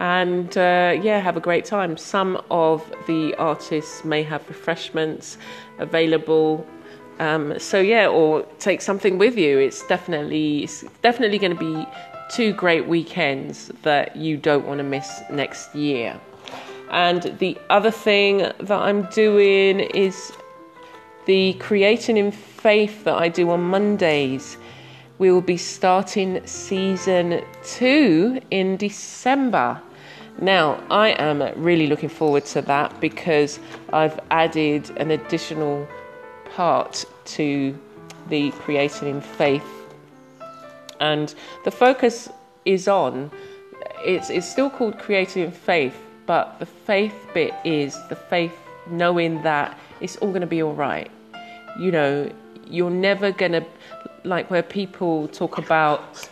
and 0.02 0.58
uh, 0.58 0.98
yeah, 1.00 1.20
have 1.20 1.36
a 1.36 1.40
great 1.40 1.64
time. 1.64 1.96
Some 1.96 2.42
of 2.50 2.84
the 3.06 3.36
artists 3.36 4.04
may 4.04 4.24
have 4.24 4.46
refreshments 4.48 5.38
available. 5.78 6.66
Um, 7.18 7.58
so 7.58 7.80
yeah, 7.80 8.08
or 8.08 8.42
take 8.58 8.80
something 8.80 9.18
with 9.18 9.36
you. 9.36 9.58
It's 9.58 9.86
definitely 9.86 10.64
it's 10.64 10.82
definitely 11.02 11.38
going 11.38 11.56
to 11.56 11.58
be 11.58 11.86
two 12.30 12.52
great 12.52 12.88
weekends 12.88 13.70
that 13.82 14.16
you 14.16 14.36
don't 14.36 14.66
want 14.66 14.78
to 14.78 14.84
miss 14.84 15.20
next 15.30 15.74
year. 15.74 16.18
And 16.90 17.22
the 17.38 17.56
other 17.70 17.90
thing 17.90 18.38
that 18.38 18.70
I'm 18.70 19.04
doing 19.10 19.80
is 19.80 20.32
the 21.26 21.54
creating 21.54 22.16
in 22.16 22.32
faith 22.32 23.04
that 23.04 23.14
I 23.14 23.28
do 23.28 23.50
on 23.50 23.62
Mondays. 23.62 24.56
We 25.18 25.30
will 25.30 25.40
be 25.40 25.56
starting 25.56 26.44
season 26.46 27.44
two 27.64 28.40
in 28.50 28.76
December. 28.76 29.80
Now, 30.40 30.82
I 30.90 31.10
am 31.10 31.42
really 31.62 31.86
looking 31.86 32.08
forward 32.08 32.44
to 32.46 32.62
that 32.62 32.98
because 33.00 33.60
I've 33.92 34.18
added 34.30 34.90
an 34.96 35.10
additional 35.12 35.86
part 36.54 37.04
to 37.24 37.78
the 38.28 38.50
creating 38.52 39.08
in 39.08 39.20
faith. 39.20 39.64
And 41.00 41.34
the 41.64 41.70
focus 41.70 42.28
is 42.64 42.86
on 42.86 43.30
it's, 44.04 44.30
it's 44.30 44.48
still 44.48 44.70
called 44.70 44.98
creating 44.98 45.44
in 45.44 45.52
faith, 45.52 45.96
but 46.26 46.58
the 46.58 46.66
faith 46.66 47.14
bit 47.34 47.54
is 47.64 47.96
the 48.08 48.16
faith 48.16 48.54
knowing 48.88 49.42
that 49.42 49.78
it's 50.00 50.16
all 50.16 50.28
going 50.28 50.40
to 50.40 50.46
be 50.46 50.62
all 50.62 50.74
right. 50.74 51.10
You 51.78 51.92
know, 51.92 52.32
you're 52.66 52.90
never 52.90 53.32
going 53.32 53.52
to, 53.52 53.64
like 54.24 54.50
where 54.50 54.62
people 54.62 55.28
talk 55.28 55.58
about 55.58 56.28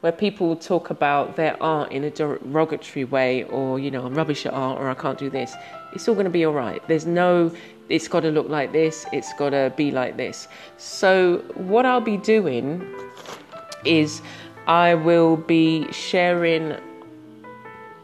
where 0.00 0.12
people 0.12 0.56
talk 0.56 0.88
about 0.88 1.36
their 1.36 1.62
art 1.62 1.92
in 1.92 2.04
a 2.04 2.10
derogatory 2.10 3.04
way 3.04 3.44
or 3.44 3.78
you 3.78 3.90
know 3.90 4.04
i'm 4.04 4.14
rubbish 4.14 4.46
at 4.46 4.52
art 4.52 4.80
or 4.80 4.88
i 4.88 4.94
can't 4.94 5.18
do 5.18 5.28
this 5.28 5.54
it's 5.92 6.08
all 6.08 6.14
going 6.14 6.24
to 6.24 6.30
be 6.30 6.44
all 6.44 6.54
right 6.54 6.82
there's 6.88 7.06
no 7.06 7.54
it's 7.90 8.08
got 8.08 8.20
to 8.20 8.30
look 8.30 8.48
like 8.48 8.72
this 8.72 9.04
it's 9.12 9.32
got 9.34 9.50
to 9.50 9.72
be 9.76 9.90
like 9.90 10.16
this 10.16 10.48
so 10.76 11.38
what 11.54 11.84
i'll 11.84 12.00
be 12.00 12.16
doing 12.16 12.82
is 13.84 14.22
i 14.66 14.94
will 14.94 15.36
be 15.36 15.90
sharing 15.92 16.76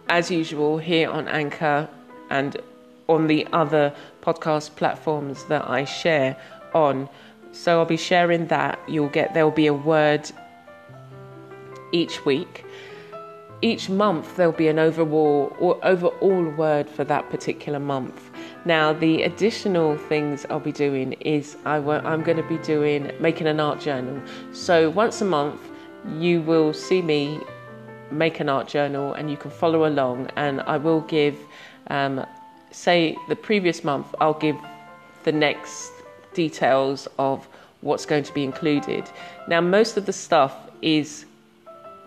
as 0.09 0.31
usual 0.31 0.78
here 0.78 1.11
on 1.11 1.26
anchor 1.28 1.88
and 2.31 2.57
on 3.09 3.26
the 3.28 3.47
other 3.52 3.95
podcast 4.23 4.75
platforms 4.76 5.45
that 5.45 5.69
i 5.71 5.85
share 5.85 6.37
on 6.75 7.09
so 7.52 7.78
i'll 7.78 7.85
be 7.85 7.97
sharing 7.97 8.47
that 8.49 8.78
you'll 8.88 9.09
get 9.09 9.33
there'll 9.33 9.50
be 9.50 9.66
a 9.66 9.75
word 9.75 10.31
each 11.93 12.25
week. 12.25 12.64
Each 13.62 13.88
month 13.88 14.37
there'll 14.37 14.52
be 14.52 14.69
an 14.69 14.78
overall 14.78 15.57
or 15.59 15.78
overall 15.85 16.45
word 16.50 16.88
for 16.88 17.05
that 17.05 17.31
particular 17.31 17.81
month. 17.81 18.31
Now 18.66 18.92
the 18.92 19.23
additional 19.23 19.96
things 19.96 20.44
I'll 20.50 20.58
be 20.58 20.73
doing 20.73 21.12
is 21.20 21.56
I 21.64 21.76
am 21.76 22.25
going 22.25 22.37
to 22.37 22.49
be 22.49 22.58
doing 22.58 23.12
making 23.20 23.46
an 23.46 23.61
art 23.61 23.78
journal. 23.78 24.20
So 24.52 24.90
once 24.90 25.20
a 25.20 25.25
month 25.25 25.61
you 26.18 26.42
will 26.42 26.73
see 26.73 27.00
me 27.00 27.38
make 28.11 28.40
an 28.40 28.49
art 28.49 28.66
journal 28.66 29.14
and 29.14 29.30
you 29.30 29.37
can 29.37 29.52
follow 29.52 29.87
along 29.87 30.30
and 30.35 30.62
I 30.62 30.78
will 30.78 31.02
give 31.02 31.38
um, 31.90 32.26
say 32.73 33.16
the 33.28 33.37
previous 33.37 33.85
month 33.85 34.12
I'll 34.20 34.35
give 34.35 34.56
the 35.23 35.30
next 35.30 35.92
details 36.35 37.06
of 37.20 37.46
what's 37.82 38.04
going 38.04 38.25
to 38.25 38.35
be 38.35 38.42
included. 38.42 39.08
Now 39.46 39.61
most 39.61 39.96
of 39.96 40.06
the 40.06 40.12
stuff 40.12 40.56
is 40.82 41.25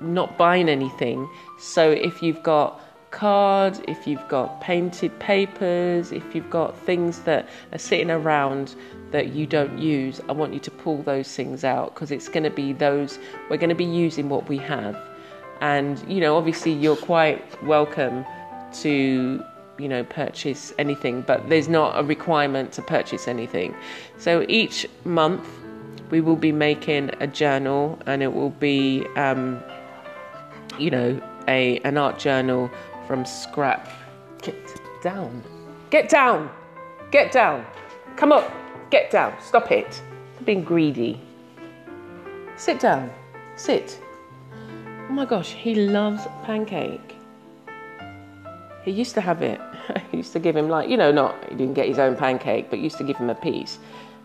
not 0.02 0.38
buying 0.38 0.68
anything. 0.68 1.30
So 1.58 1.90
if 1.90 2.22
you've 2.22 2.44
got 2.44 2.82
cards, 3.12 3.82
if 3.88 4.08
you've 4.08 4.28
got 4.28 4.62
painted 4.62 5.18
papers, 5.20 6.12
if 6.12 6.36
you've 6.36 6.50
got 6.50 6.78
things 6.78 7.20
that 7.22 7.48
are 7.72 7.78
sitting 7.78 8.12
around 8.12 8.76
that 9.12 9.34
you 9.34 9.48
don't 9.48 9.78
use, 9.78 10.22
I 10.30 10.34
want 10.34 10.54
you 10.54 10.60
to 10.60 10.72
pull 10.72 11.02
those 11.04 11.34
things 11.34 11.64
out 11.64 11.94
because 11.94 12.12
it's 12.12 12.30
going 12.30 12.44
to 12.44 12.50
be 12.50 12.74
those 12.74 13.20
we're 13.50 13.58
going 13.58 13.70
to 13.70 13.76
be 13.76 13.86
using 13.86 14.30
what 14.30 14.48
we 14.48 14.58
have. 14.58 14.98
And 15.62 16.04
you 16.08 16.22
know, 16.22 16.38
obviously 16.38 16.72
you're 16.72 16.96
quite 16.96 17.64
welcome 17.64 18.26
to 18.82 19.44
you 19.78 19.88
know 19.88 20.04
purchase 20.04 20.74
anything, 20.78 21.22
but 21.22 21.50
there's 21.50 21.68
not 21.68 22.00
a 22.00 22.04
requirement 22.04 22.72
to 22.74 22.82
purchase 22.82 23.28
anything. 23.28 23.76
So 24.18 24.46
each 24.48 24.88
month 25.04 25.48
we 26.12 26.22
will 26.22 26.36
be 26.36 26.52
making 26.52 27.12
a 27.20 27.28
journal 27.28 28.00
and 28.06 28.24
it 28.24 28.34
will 28.34 28.50
be 28.50 29.06
um, 29.16 29.62
you 30.80 30.90
know, 30.90 31.22
a 31.48 31.80
an 31.80 31.98
art 31.98 32.20
journal 32.20 32.72
from 33.10 33.26
scrap. 33.26 33.90
Get 34.44 34.56
down. 35.02 35.44
Get 35.90 36.10
down. 36.10 36.48
Get 37.10 37.32
down. 37.32 37.66
Come 38.18 38.32
up. 38.32 38.54
Get 38.92 39.10
down. 39.10 39.34
Stop 39.42 39.72
it. 39.72 40.00
being 40.46 40.64
greedy. 40.64 41.20
Sit 42.56 42.80
down. 42.80 43.10
Sit. 43.56 44.00
Oh 44.54 45.12
my 45.12 45.26
gosh, 45.26 45.54
he 45.54 45.74
loves 45.74 46.22
pancake. 46.44 47.16
He 48.86 48.92
used 48.92 49.16
to 49.16 49.22
have 49.22 49.42
it. 49.42 49.60
I 49.90 50.04
used 50.12 50.32
to 50.34 50.40
give 50.40 50.56
him 50.56 50.70
like, 50.70 50.88
you 50.88 50.96
know, 50.96 51.12
not 51.12 51.34
he 51.50 51.56
didn't 51.56 51.74
get 51.74 51.88
his 51.88 51.98
own 51.98 52.16
pancake, 52.16 52.70
but 52.70 52.78
used 52.78 53.00
to 53.00 53.04
give 53.04 53.18
him 53.18 53.32
a 53.32 53.36
piece. 53.36 53.80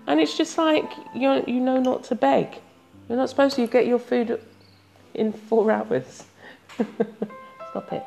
And 0.07 0.20
it's 0.20 0.37
just 0.37 0.59
like 0.59 0.90
you 1.14 1.42
you 1.47 1.59
know 1.59 1.81
not 1.81 2.05
to 2.05 2.14
beg. 2.14 2.61
You're 3.09 3.16
not 3.16 3.31
supposed 3.31 3.57
to 3.57 3.66
get 3.66 3.87
your 3.87 3.99
food 3.99 4.38
in 5.14 5.33
four 5.33 5.73
hours. 5.77 6.25
Stop 7.70 7.90
it. 7.90 8.05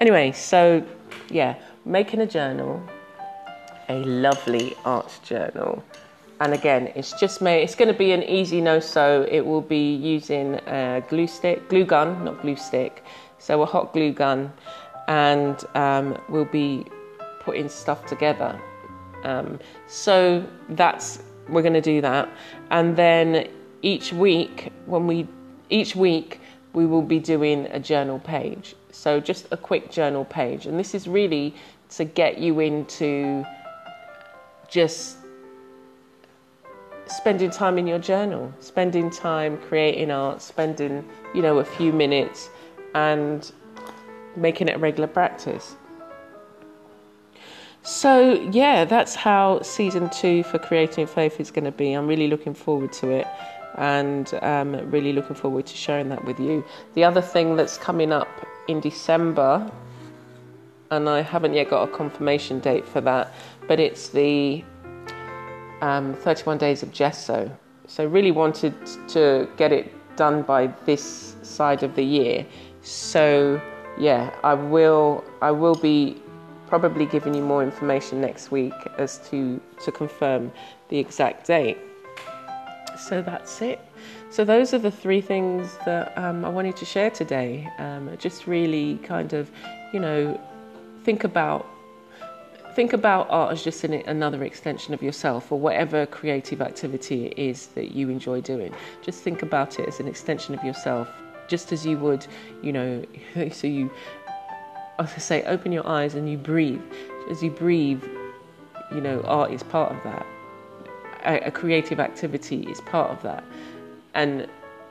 Anyway, 0.00 0.32
so 0.32 0.84
yeah, 1.30 1.54
making 1.84 2.20
a 2.20 2.26
journal, 2.26 2.82
a 3.88 3.94
lovely 4.04 4.74
art 4.84 5.18
journal. 5.24 5.82
And 6.40 6.52
again, 6.52 6.92
it's 6.94 7.18
just 7.18 7.40
made, 7.40 7.62
it's 7.62 7.74
going 7.74 7.88
to 7.88 7.98
be 7.98 8.12
an 8.12 8.22
easy 8.22 8.60
no 8.60 8.78
so. 8.78 9.26
It 9.30 9.40
will 9.40 9.62
be 9.62 9.94
using 9.94 10.56
a 10.66 11.02
glue 11.08 11.26
stick, 11.26 11.68
glue 11.70 11.84
gun, 11.84 12.24
not 12.24 12.42
glue 12.42 12.56
stick. 12.56 13.02
So 13.38 13.62
a 13.62 13.66
hot 13.66 13.94
glue 13.94 14.12
gun, 14.12 14.52
and 15.08 15.64
um, 15.74 16.18
we'll 16.28 16.44
be 16.44 16.84
putting 17.40 17.68
stuff 17.68 18.04
together. 18.06 18.60
Um, 19.24 19.58
so 19.86 20.46
that's, 20.70 21.22
we're 21.48 21.62
going 21.62 21.74
to 21.74 21.80
do 21.80 22.00
that. 22.02 22.28
And 22.70 22.96
then 22.96 23.48
each 23.80 24.12
week, 24.12 24.72
when 24.84 25.06
we, 25.06 25.26
each 25.70 25.96
week, 25.96 26.40
we 26.74 26.84
will 26.84 27.02
be 27.02 27.18
doing 27.18 27.66
a 27.70 27.80
journal 27.80 28.18
page. 28.18 28.74
So, 28.96 29.20
just 29.20 29.46
a 29.50 29.58
quick 29.58 29.90
journal 29.90 30.24
page. 30.24 30.64
And 30.64 30.80
this 30.80 30.94
is 30.94 31.06
really 31.06 31.54
to 31.90 32.04
get 32.04 32.38
you 32.38 32.60
into 32.60 33.44
just 34.68 35.18
spending 37.06 37.50
time 37.50 37.76
in 37.76 37.86
your 37.86 37.98
journal, 37.98 38.52
spending 38.58 39.10
time 39.10 39.58
creating 39.68 40.10
art, 40.10 40.40
spending, 40.40 41.06
you 41.34 41.42
know, 41.42 41.58
a 41.58 41.64
few 41.64 41.92
minutes 41.92 42.48
and 42.94 43.52
making 44.34 44.68
it 44.68 44.76
a 44.76 44.78
regular 44.78 45.08
practice. 45.08 45.76
So, 47.82 48.32
yeah, 48.50 48.86
that's 48.86 49.14
how 49.14 49.60
season 49.60 50.08
two 50.08 50.42
for 50.42 50.58
Creating 50.58 51.06
Faith 51.06 51.38
is 51.38 51.50
going 51.50 51.66
to 51.66 51.70
be. 51.70 51.92
I'm 51.92 52.08
really 52.08 52.28
looking 52.28 52.54
forward 52.54 52.94
to 52.94 53.10
it 53.10 53.26
and 53.76 54.32
um, 54.40 54.90
really 54.90 55.12
looking 55.12 55.36
forward 55.36 55.66
to 55.66 55.76
sharing 55.76 56.08
that 56.08 56.24
with 56.24 56.40
you. 56.40 56.64
The 56.94 57.04
other 57.04 57.20
thing 57.20 57.56
that's 57.56 57.76
coming 57.76 58.10
up 58.10 58.26
in 58.68 58.80
December, 58.80 59.70
and 60.90 61.08
I 61.08 61.22
haven't 61.22 61.54
yet 61.54 61.70
got 61.70 61.88
a 61.88 61.92
confirmation 61.92 62.60
date 62.60 62.86
for 62.86 63.00
that, 63.02 63.32
but 63.66 63.80
it's 63.80 64.08
the 64.08 64.64
um, 65.80 66.14
31 66.14 66.58
Days 66.58 66.82
of 66.82 66.92
Gesso. 66.92 67.50
So, 67.86 68.06
really 68.06 68.32
wanted 68.32 68.74
to 69.08 69.48
get 69.56 69.72
it 69.72 69.92
done 70.16 70.42
by 70.42 70.68
this 70.86 71.36
side 71.42 71.82
of 71.82 71.94
the 71.94 72.04
year. 72.04 72.46
So, 72.82 73.60
yeah, 73.98 74.34
I 74.42 74.54
will. 74.54 75.24
I 75.40 75.50
will 75.50 75.76
be 75.76 76.20
probably 76.66 77.06
giving 77.06 77.34
you 77.34 77.42
more 77.42 77.62
information 77.62 78.20
next 78.20 78.50
week 78.50 78.74
as 78.98 79.18
to 79.30 79.60
to 79.84 79.92
confirm 79.92 80.50
the 80.88 80.98
exact 80.98 81.46
date 81.46 81.78
so 82.96 83.22
that's 83.22 83.60
it. 83.62 83.80
So 84.36 84.44
those 84.44 84.74
are 84.74 84.78
the 84.78 84.90
three 84.90 85.22
things 85.22 85.78
that 85.86 86.12
um, 86.18 86.44
I 86.44 86.50
wanted 86.50 86.76
to 86.76 86.84
share 86.84 87.08
today. 87.08 87.66
Um, 87.78 88.14
just 88.18 88.46
really 88.46 88.98
kind 89.02 89.32
of, 89.32 89.50
you 89.94 89.98
know, 89.98 90.38
think 91.04 91.24
about 91.24 91.66
think 92.74 92.92
about 92.92 93.28
art 93.30 93.52
as 93.52 93.64
just 93.64 93.82
an, 93.84 93.94
another 93.94 94.44
extension 94.44 94.92
of 94.92 95.02
yourself 95.02 95.50
or 95.50 95.58
whatever 95.58 96.04
creative 96.04 96.60
activity 96.60 97.28
it 97.28 97.38
is 97.38 97.68
that 97.68 97.92
you 97.92 98.10
enjoy 98.10 98.42
doing. 98.42 98.74
Just 99.00 99.22
think 99.22 99.40
about 99.40 99.80
it 99.80 99.88
as 99.88 100.00
an 100.00 100.06
extension 100.06 100.54
of 100.54 100.62
yourself, 100.62 101.08
just 101.48 101.72
as 101.72 101.86
you 101.86 101.96
would, 101.96 102.26
you 102.62 102.74
know, 102.74 103.06
so 103.52 103.66
you, 103.66 103.90
as 104.98 105.14
I 105.14 105.18
say, 105.18 105.44
open 105.44 105.72
your 105.72 105.88
eyes 105.88 106.14
and 106.14 106.30
you 106.30 106.36
breathe. 106.36 106.82
As 107.30 107.42
you 107.42 107.50
breathe, 107.50 108.04
you 108.92 109.00
know, 109.00 109.22
art 109.22 109.50
is 109.50 109.62
part 109.62 109.92
of 109.96 110.02
that 110.04 110.26
a 111.26 111.50
creative 111.50 111.98
activity 111.98 112.62
is 112.70 112.80
part 112.82 113.10
of 113.10 113.20
that. 113.22 113.42
And 114.16 114.48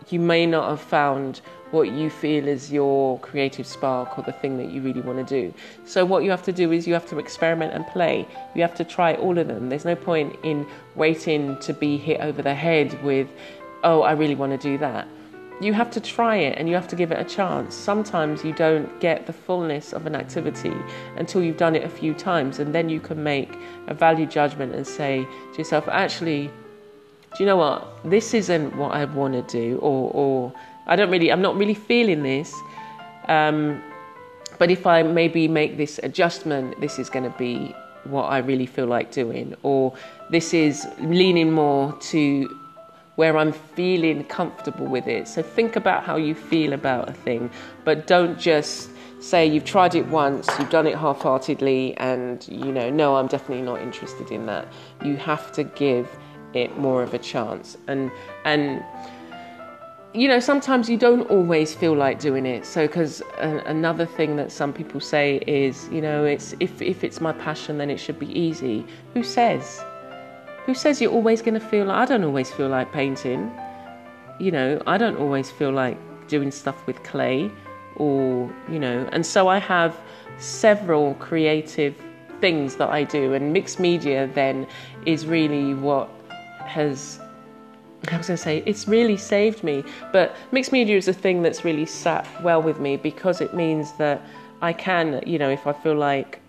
you 0.10 0.20
may 0.20 0.46
not 0.46 0.70
have 0.70 0.82
found 0.82 1.42
what 1.72 1.90
you 1.90 2.12
feel 2.12 2.48
is 2.48 2.72
your 2.72 3.20
creative 3.20 3.66
spark 3.66 4.18
or 4.18 4.22
the 4.24 4.32
thing 4.32 4.58
that 4.58 4.70
you 4.70 4.82
really 4.82 5.02
want 5.02 5.28
to 5.28 5.42
do. 5.42 5.54
So, 5.84 6.06
what 6.06 6.24
you 6.24 6.30
have 6.30 6.44
to 6.44 6.54
do 6.54 6.72
is 6.72 6.88
you 6.88 6.94
have 6.94 7.08
to 7.08 7.18
experiment 7.18 7.74
and 7.74 7.86
play. 7.88 8.28
You 8.54 8.62
have 8.62 8.76
to 8.76 8.84
try 8.84 9.16
all 9.16 9.38
of 9.38 9.48
them. 9.48 9.70
There's 9.70 9.84
no 9.84 9.96
point 9.96 10.36
in 10.44 10.68
waiting 10.94 11.58
to 11.62 11.74
be 11.74 11.98
hit 11.98 12.22
over 12.22 12.44
the 12.44 12.54
head 12.54 13.04
with, 13.04 13.28
oh, 13.84 14.04
I 14.04 14.12
really 14.12 14.36
want 14.36 14.52
to 14.52 14.58
do 14.60 14.78
that. 14.78 15.08
You 15.60 15.74
have 15.74 15.90
to 15.92 16.02
try 16.02 16.36
it 16.36 16.58
and 16.58 16.68
you 16.70 16.76
have 16.76 16.88
to 16.90 16.96
give 16.96 17.12
it 17.12 17.20
a 17.20 17.24
chance. 17.24 17.74
Sometimes 17.74 18.44
you 18.44 18.54
don't 18.54 19.00
get 19.00 19.26
the 19.26 19.34
fullness 19.34 19.92
of 19.92 20.06
an 20.06 20.14
activity 20.14 20.74
until 21.16 21.42
you've 21.42 21.58
done 21.58 21.76
it 21.76 21.84
a 21.84 21.90
few 21.90 22.14
times, 22.14 22.60
and 22.60 22.76
then 22.76 22.90
you 22.90 23.00
can 23.00 23.24
make 23.24 23.58
a 23.88 23.94
value 23.94 24.28
judgment 24.28 24.76
and 24.76 24.86
say 24.86 25.26
to 25.54 25.58
yourself, 25.58 25.88
actually, 25.88 26.52
do 27.36 27.44
you 27.44 27.48
know 27.48 27.58
what? 27.58 27.88
This 28.04 28.34
isn't 28.34 28.76
what 28.78 28.94
I 28.94 29.06
want 29.06 29.34
to 29.34 29.42
do, 29.42 29.78
or, 29.80 30.12
or 30.14 30.54
I 30.88 30.96
don't 30.96 31.10
really, 31.10 31.32
I'm 31.32 31.42
not 31.42 31.58
really 31.58 31.74
feeling 31.74 32.24
this. 32.24 32.54
Um, 33.28 33.82
but 34.58 34.72
if 34.72 34.88
I 34.88 35.04
maybe 35.04 35.48
make 35.48 35.76
this 35.76 36.00
adjustment, 36.02 36.80
this 36.80 36.98
is 36.98 37.10
going 37.10 37.30
to 37.30 37.38
be 37.38 37.76
what 38.06 38.26
I 38.26 38.38
really 38.38 38.66
feel 38.66 38.86
like 38.86 39.12
doing, 39.12 39.56
or 39.64 39.94
this 40.30 40.54
is 40.54 40.88
leaning 41.00 41.52
more 41.52 41.92
to 42.12 42.58
where 43.16 43.38
I'm 43.38 43.52
feeling 43.52 44.24
comfortable 44.26 44.86
with 44.86 45.08
it. 45.08 45.28
So 45.28 45.42
think 45.42 45.76
about 45.76 46.04
how 46.04 46.16
you 46.16 46.36
feel 46.36 46.74
about 46.74 47.10
a 47.10 47.14
thing, 47.14 47.50
but 47.84 48.08
don't 48.08 48.40
just 48.40 48.90
say 49.20 49.46
you've 49.46 49.66
tried 49.66 49.96
it 49.96 50.06
once, 50.08 50.48
you've 50.60 50.70
done 50.70 50.86
it 50.88 50.96
half 50.96 51.22
heartedly, 51.22 51.98
and 51.98 52.48
you 52.48 52.72
know, 52.72 52.90
no, 52.90 53.16
I'm 53.16 53.28
definitely 53.28 53.64
not 53.64 53.82
interested 53.82 54.32
in 54.32 54.46
that. 54.46 54.68
You 55.04 55.16
have 55.18 55.52
to 55.54 55.64
give 55.64 56.08
it 56.56 56.78
more 56.78 57.04
of 57.04 57.14
a 57.14 57.20
chance. 57.20 57.78
And, 57.88 58.12
and, 58.44 58.84
you 60.16 60.30
know, 60.30 60.40
sometimes 60.40 60.90
you 60.90 60.98
don't 60.98 61.30
always 61.30 61.76
feel 61.76 61.94
like 61.94 62.20
doing 62.20 62.46
it. 62.46 62.66
So, 62.66 62.88
because 62.88 63.22
another 63.40 64.06
thing 64.06 64.38
that 64.38 64.52
some 64.52 64.72
people 64.72 65.02
say 65.02 65.38
is, 65.46 65.90
you 65.92 66.02
know, 66.02 66.24
it's 66.24 66.56
if 66.62 66.82
if 66.82 67.04
it's 67.04 67.20
my 67.20 67.34
passion, 67.34 67.78
then 67.78 67.90
it 67.90 67.98
should 67.98 68.18
be 68.18 68.32
easy. 68.40 68.86
Who 69.14 69.24
says? 69.24 69.84
Who 70.66 70.74
says 70.74 71.02
you're 71.02 71.12
always 71.12 71.42
going 71.42 71.54
to 71.56 71.60
feel 71.60 71.86
like? 71.86 71.98
I 71.98 72.06
don't 72.06 72.24
always 72.24 72.50
feel 72.50 72.70
like 72.70 72.94
painting. 72.94 73.52
You 74.40 74.52
know, 74.52 74.82
I 74.88 74.98
don't 74.98 75.18
always 75.18 75.52
feel 75.52 75.72
like 75.72 75.98
doing 76.28 76.50
stuff 76.50 76.88
with 76.88 77.04
clay, 77.04 77.52
or 77.98 78.50
you 78.70 78.80
know, 78.80 79.10
and 79.12 79.26
so 79.26 79.50
I 79.50 79.58
have 79.60 80.00
several 80.38 81.16
creative 81.16 81.96
things 82.40 82.78
that 82.78 82.90
I 82.90 83.04
do, 83.04 83.34
and 83.34 83.52
mixed 83.52 83.82
media 83.82 84.30
then 84.34 84.66
is 85.06 85.26
really 85.26 85.74
what 85.74 86.10
has 86.66 87.20
I 88.12 88.18
was 88.18 88.28
going 88.28 88.38
to 88.38 88.44
say, 88.44 88.64
it's 88.66 88.88
really 88.88 89.18
saved 89.18 89.64
me. 89.64 89.84
But 90.12 90.36
mixed 90.52 90.72
media 90.72 90.98
is 90.98 91.08
a 91.08 91.14
thing 91.14 91.42
that's 91.42 91.66
really 91.66 91.86
sat 91.86 92.28
well 92.44 92.62
with 92.62 92.80
me 92.80 92.98
because 92.98 93.42
it 93.42 93.54
means 93.54 93.94
that 93.94 94.22
I 94.62 94.74
can, 94.74 95.24
you 95.26 95.40
know, 95.40 95.50
if 95.50 95.66
I 95.66 95.74
feel 95.74 95.96
like 95.96 96.40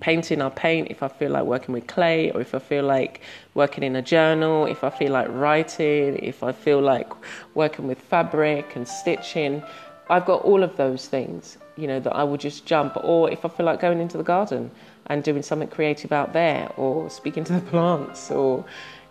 painting, 0.00 0.40
I'll 0.40 0.50
paint. 0.50 0.90
If 0.90 1.02
I 1.02 1.08
feel 1.08 1.30
like 1.30 1.44
working 1.44 1.74
with 1.74 1.86
clay, 1.86 2.30
or 2.30 2.40
if 2.40 2.54
I 2.54 2.58
feel 2.58 2.84
like 2.84 3.20
working 3.54 3.84
in 3.84 3.96
a 3.96 4.02
journal, 4.02 4.66
if 4.66 4.82
I 4.82 4.90
feel 4.90 5.12
like 5.12 5.28
writing, 5.28 6.16
if 6.16 6.42
I 6.42 6.52
feel 6.52 6.80
like 6.80 7.10
working 7.54 7.86
with 7.86 7.98
fabric 7.98 8.76
and 8.76 8.88
stitching, 8.88 9.62
I've 10.08 10.24
got 10.24 10.42
all 10.42 10.62
of 10.62 10.76
those 10.76 11.06
things, 11.06 11.58
you 11.76 11.86
know, 11.86 12.00
that 12.00 12.14
I 12.14 12.24
will 12.24 12.38
just 12.38 12.66
jump. 12.66 12.96
Or 13.04 13.30
if 13.30 13.44
I 13.44 13.48
feel 13.48 13.66
like 13.66 13.80
going 13.80 14.00
into 14.00 14.16
the 14.16 14.24
garden 14.24 14.70
and 15.10 15.22
doing 15.22 15.42
something 15.42 15.68
creative 15.68 16.12
out 16.12 16.32
there, 16.32 16.72
or 16.76 17.10
speaking 17.10 17.44
to 17.44 17.52
the 17.52 17.60
plants, 17.60 18.30
or 18.30 18.64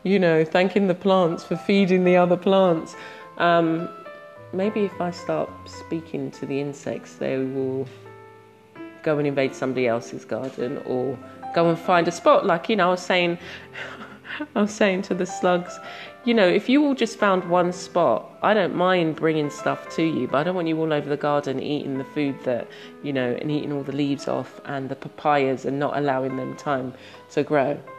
you 0.04 0.18
know, 0.18 0.46
thanking 0.46 0.88
the 0.88 0.96
plants 0.96 1.44
for 1.44 1.58
feeding 1.58 2.06
the 2.06 2.16
other 2.16 2.38
plants. 2.38 2.96
Um, 3.38 3.90
maybe 4.54 4.86
if 4.86 5.02
I 5.02 5.12
start 5.12 5.50
speaking 5.66 6.32
to 6.32 6.46
the 6.46 6.60
insects, 6.60 7.16
they 7.16 7.38
will 7.38 7.88
go 9.04 9.18
and 9.18 9.28
invade 9.28 9.54
somebody 9.54 9.88
else's 9.88 10.26
garden 10.26 10.82
or 10.86 11.18
go 11.54 11.70
and 11.70 11.78
find 11.78 12.08
a 12.08 12.12
spot. 12.12 12.46
Like, 12.46 12.70
you 12.70 12.76
know, 12.76 12.88
I 12.88 12.92
was 12.92 13.02
saying, 13.02 13.38
I 14.56 14.62
was 14.62 14.74
saying 14.74 15.04
to 15.04 15.14
the 15.14 15.26
slugs, 15.26 15.78
you 16.30 16.36
know, 16.36 16.48
if 16.48 16.70
you 16.70 16.86
all 16.86 16.94
just 16.94 17.18
found 17.18 17.50
one 17.50 17.74
spot, 17.74 18.38
I 18.44 18.54
don't 18.54 18.76
mind 18.76 19.16
bringing 19.16 19.50
stuff 19.50 19.90
to 19.96 20.04
you, 20.04 20.28
but 20.28 20.38
I 20.38 20.44
don't 20.44 20.54
want 20.54 20.68
you 20.68 20.78
all 20.80 20.94
over 20.94 21.10
the 21.10 21.18
garden 21.18 21.60
eating 21.60 21.98
the 21.98 22.04
food 22.04 22.36
that, 22.44 22.68
you 23.02 23.12
know, 23.12 23.36
and 23.42 23.50
eating 23.50 23.74
all 23.74 23.82
the 23.82 23.96
leaves 23.96 24.28
off 24.28 24.62
and 24.66 24.90
the 24.90 24.96
papayas 24.96 25.66
and 25.66 25.80
not 25.80 25.98
allowing 25.98 26.38
them 26.38 26.56
time 26.56 26.94
to 27.32 27.42
grow. 27.42 27.80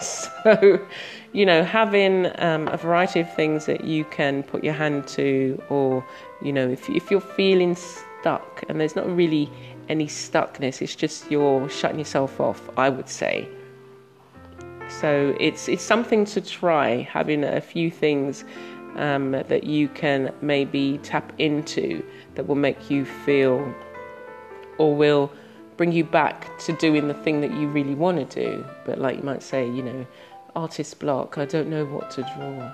So, 0.00 0.84
you 1.32 1.46
know, 1.46 1.62
having 1.62 2.26
um, 2.42 2.68
a 2.68 2.76
variety 2.76 3.20
of 3.20 3.32
things 3.34 3.66
that 3.66 3.84
you 3.84 4.04
can 4.06 4.42
put 4.42 4.64
your 4.64 4.74
hand 4.74 5.06
to, 5.08 5.62
or, 5.68 6.04
you 6.42 6.52
know, 6.52 6.68
if, 6.68 6.90
if 6.90 7.10
you're 7.10 7.20
feeling 7.20 7.76
stuck, 7.76 8.64
and 8.68 8.80
there's 8.80 8.96
not 8.96 9.06
really 9.14 9.48
any 9.88 10.06
stuckness, 10.06 10.82
it's 10.82 10.96
just 10.96 11.30
you're 11.30 11.68
shutting 11.68 12.00
yourself 12.00 12.40
off, 12.40 12.68
I 12.76 12.88
would 12.88 13.08
say. 13.08 13.46
So 15.00 15.36
it's 15.40 15.68
it's 15.68 15.82
something 15.82 16.24
to 16.26 16.40
try 16.40 17.02
having 17.10 17.44
a 17.44 17.60
few 17.60 17.90
things 17.90 18.44
um, 18.96 19.32
that 19.32 19.64
you 19.64 19.88
can 19.88 20.32
maybe 20.40 20.98
tap 21.02 21.32
into 21.38 22.04
that 22.34 22.46
will 22.46 22.54
make 22.54 22.90
you 22.90 23.04
feel 23.04 23.74
or 24.78 24.94
will 24.94 25.32
bring 25.76 25.92
you 25.92 26.04
back 26.04 26.56
to 26.60 26.72
doing 26.72 27.08
the 27.08 27.14
thing 27.14 27.40
that 27.40 27.52
you 27.52 27.68
really 27.68 27.94
want 27.94 28.30
to 28.30 28.44
do. 28.44 28.64
But 28.84 28.98
like 28.98 29.16
you 29.16 29.22
might 29.22 29.42
say, 29.42 29.66
you 29.66 29.82
know, 29.82 30.06
artist 30.54 30.98
block, 31.00 31.38
I 31.38 31.44
don't 31.44 31.68
know 31.68 31.84
what 31.84 32.10
to 32.12 32.22
draw. 32.22 32.72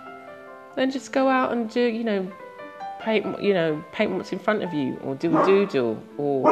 Then 0.76 0.90
just 0.90 1.12
go 1.12 1.28
out 1.28 1.52
and 1.52 1.70
do, 1.70 1.80
you 1.80 2.04
know, 2.04 2.30
paint, 3.00 3.42
you 3.42 3.54
know, 3.54 3.82
paint 3.92 4.12
what's 4.12 4.32
in 4.32 4.38
front 4.38 4.62
of 4.62 4.72
you, 4.72 4.96
or 5.02 5.14
do 5.14 5.36
a 5.36 5.46
doodle, 5.46 6.02
or, 6.16 6.48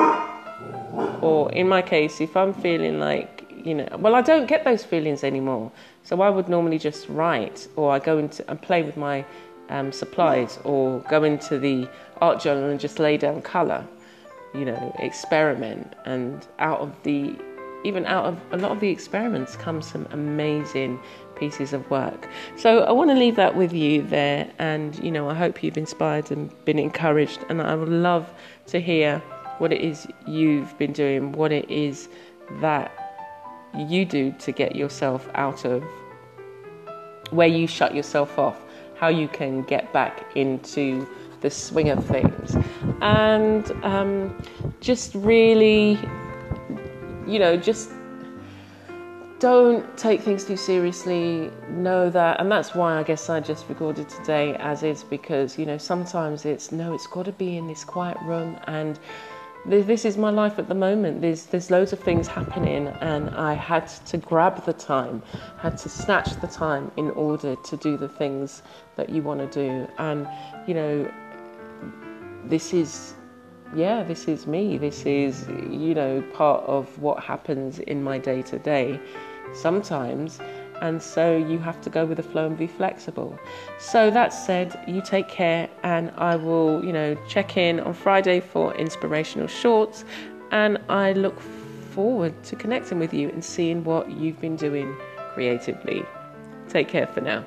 or 1.20 1.52
in 1.52 1.68
my 1.68 1.82
case, 1.82 2.20
if 2.20 2.36
I'm 2.36 2.54
feeling 2.54 2.98
like, 2.98 3.37
you 3.68 3.74
know, 3.74 3.88
well, 3.98 4.14
I 4.14 4.22
don't 4.22 4.46
get 4.46 4.64
those 4.64 4.84
feelings 4.84 5.22
anymore. 5.22 5.70
So 6.02 6.22
I 6.22 6.30
would 6.30 6.48
normally 6.48 6.78
just 6.78 7.08
write, 7.08 7.68
or 7.76 7.92
I 7.92 7.98
go 7.98 8.18
into 8.18 8.48
and 8.50 8.60
play 8.60 8.82
with 8.82 8.96
my 8.96 9.24
um, 9.68 9.92
supplies, 9.92 10.58
or 10.64 11.00
go 11.10 11.24
into 11.24 11.58
the 11.58 11.88
art 12.20 12.40
journal 12.40 12.70
and 12.70 12.80
just 12.80 12.98
lay 12.98 13.16
down 13.16 13.42
colour 13.42 13.86
you 14.54 14.64
know, 14.64 14.94
experiment. 14.98 15.94
And 16.04 16.46
out 16.58 16.80
of 16.80 16.92
the, 17.02 17.34
even 17.84 18.06
out 18.06 18.26
of 18.26 18.40
a 18.52 18.56
lot 18.56 18.72
of 18.72 18.80
the 18.80 18.88
experiments 18.88 19.56
come 19.56 19.82
some 19.82 20.06
amazing 20.10 21.00
pieces 21.36 21.72
of 21.72 21.88
work. 21.90 22.28
So 22.56 22.80
I 22.80 22.92
want 22.92 23.10
to 23.10 23.16
leave 23.16 23.36
that 23.36 23.56
with 23.56 23.72
you 23.72 24.02
there. 24.02 24.50
And, 24.58 24.98
you 25.02 25.10
know, 25.10 25.28
I 25.28 25.34
hope 25.34 25.62
you've 25.62 25.78
inspired 25.78 26.30
and 26.30 26.52
been 26.64 26.78
encouraged. 26.78 27.44
And 27.48 27.62
I 27.62 27.74
would 27.74 27.88
love 27.88 28.32
to 28.68 28.80
hear 28.80 29.18
what 29.58 29.72
it 29.72 29.80
is 29.80 30.06
you've 30.26 30.76
been 30.78 30.92
doing, 30.92 31.32
what 31.32 31.52
it 31.52 31.68
is 31.70 32.08
that 32.60 33.07
you 33.76 34.04
do 34.04 34.32
to 34.38 34.52
get 34.52 34.76
yourself 34.76 35.28
out 35.34 35.64
of 35.64 35.82
where 37.30 37.48
you 37.48 37.66
shut 37.66 37.94
yourself 37.94 38.38
off, 38.38 38.60
how 38.96 39.08
you 39.08 39.28
can 39.28 39.62
get 39.62 39.92
back 39.92 40.36
into 40.36 41.06
the 41.40 41.50
swing 41.50 41.90
of 41.90 42.04
things, 42.04 42.56
and 43.00 43.70
um, 43.84 44.42
just 44.80 45.14
really, 45.14 45.98
you 47.26 47.38
know, 47.38 47.56
just 47.56 47.90
don't 49.38 49.96
take 49.96 50.20
things 50.20 50.44
too 50.44 50.56
seriously. 50.56 51.50
Know 51.68 52.10
that, 52.10 52.40
and 52.40 52.50
that's 52.50 52.74
why 52.74 52.98
I 52.98 53.04
guess 53.04 53.30
I 53.30 53.38
just 53.38 53.68
recorded 53.68 54.08
today 54.08 54.56
as 54.56 54.82
is 54.82 55.04
because 55.04 55.58
you 55.58 55.66
know 55.66 55.78
sometimes 55.78 56.44
it's 56.44 56.72
no, 56.72 56.94
it's 56.94 57.06
got 57.06 57.26
to 57.26 57.32
be 57.32 57.56
in 57.56 57.68
this 57.68 57.84
quiet 57.84 58.18
room 58.22 58.58
and 58.66 58.98
this 59.68 60.04
is 60.04 60.16
my 60.16 60.30
life 60.30 60.58
at 60.58 60.68
the 60.68 60.74
moment. 60.74 61.20
There's 61.20 61.46
there's 61.46 61.70
loads 61.70 61.92
of 61.92 62.00
things 62.00 62.26
happening, 62.26 62.88
and 63.00 63.30
I 63.30 63.54
had 63.54 63.88
to 64.06 64.18
grab 64.18 64.64
the 64.64 64.72
time, 64.72 65.22
had 65.58 65.76
to 65.78 65.88
snatch 65.88 66.40
the 66.40 66.46
time 66.46 66.90
in 66.96 67.10
order 67.10 67.56
to 67.56 67.76
do 67.76 67.96
the 67.96 68.08
things 68.08 68.62
that 68.96 69.10
you 69.10 69.22
want 69.22 69.40
to 69.40 69.46
do. 69.46 69.88
And 69.98 70.26
you 70.66 70.74
know, 70.74 71.12
this 72.44 72.72
is 72.72 73.14
yeah, 73.74 74.02
this 74.02 74.28
is 74.28 74.46
me. 74.46 74.78
This 74.78 75.04
is, 75.04 75.46
you 75.48 75.94
know, 75.94 76.22
part 76.32 76.64
of 76.64 76.98
what 76.98 77.22
happens 77.22 77.78
in 77.80 78.02
my 78.02 78.18
day 78.18 78.42
to 78.42 78.58
day 78.58 78.98
sometimes. 79.52 80.40
And 80.80 81.02
so 81.02 81.36
you 81.36 81.58
have 81.58 81.80
to 81.82 81.90
go 81.90 82.04
with 82.06 82.16
the 82.18 82.22
flow 82.22 82.46
and 82.46 82.56
be 82.56 82.66
flexible. 82.66 83.38
So 83.78 84.10
that 84.10 84.32
said, 84.32 84.80
you 84.86 85.02
take 85.02 85.28
care, 85.28 85.68
and 85.82 86.12
I 86.16 86.36
will, 86.36 86.84
you 86.84 86.92
know, 86.92 87.16
check 87.28 87.56
in 87.56 87.80
on 87.80 87.94
Friday 87.94 88.40
for 88.40 88.74
inspirational 88.74 89.48
shorts. 89.48 90.04
And 90.50 90.78
I 90.88 91.12
look 91.12 91.38
forward 91.90 92.42
to 92.44 92.56
connecting 92.56 92.98
with 92.98 93.12
you 93.12 93.28
and 93.28 93.44
seeing 93.44 93.84
what 93.84 94.10
you've 94.10 94.40
been 94.40 94.56
doing 94.56 94.96
creatively. 95.34 96.04
Take 96.68 96.88
care 96.88 97.06
for 97.06 97.20
now. 97.20 97.44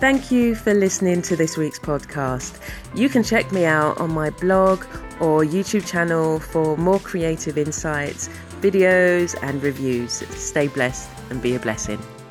Thank 0.00 0.32
you 0.32 0.56
for 0.56 0.74
listening 0.74 1.22
to 1.22 1.36
this 1.36 1.56
week's 1.56 1.78
podcast. 1.78 2.60
You 2.96 3.08
can 3.08 3.22
check 3.22 3.52
me 3.52 3.64
out 3.64 3.98
on 4.00 4.10
my 4.10 4.30
blog 4.30 4.84
or 5.20 5.44
YouTube 5.44 5.86
channel 5.86 6.40
for 6.40 6.76
more 6.76 6.98
creative 6.98 7.56
insights, 7.56 8.28
videos, 8.60 9.40
and 9.42 9.62
reviews. 9.62 10.14
Stay 10.36 10.66
blessed 10.66 11.08
and 11.32 11.40
be 11.40 11.54
a 11.54 11.58
blessing. 11.58 12.21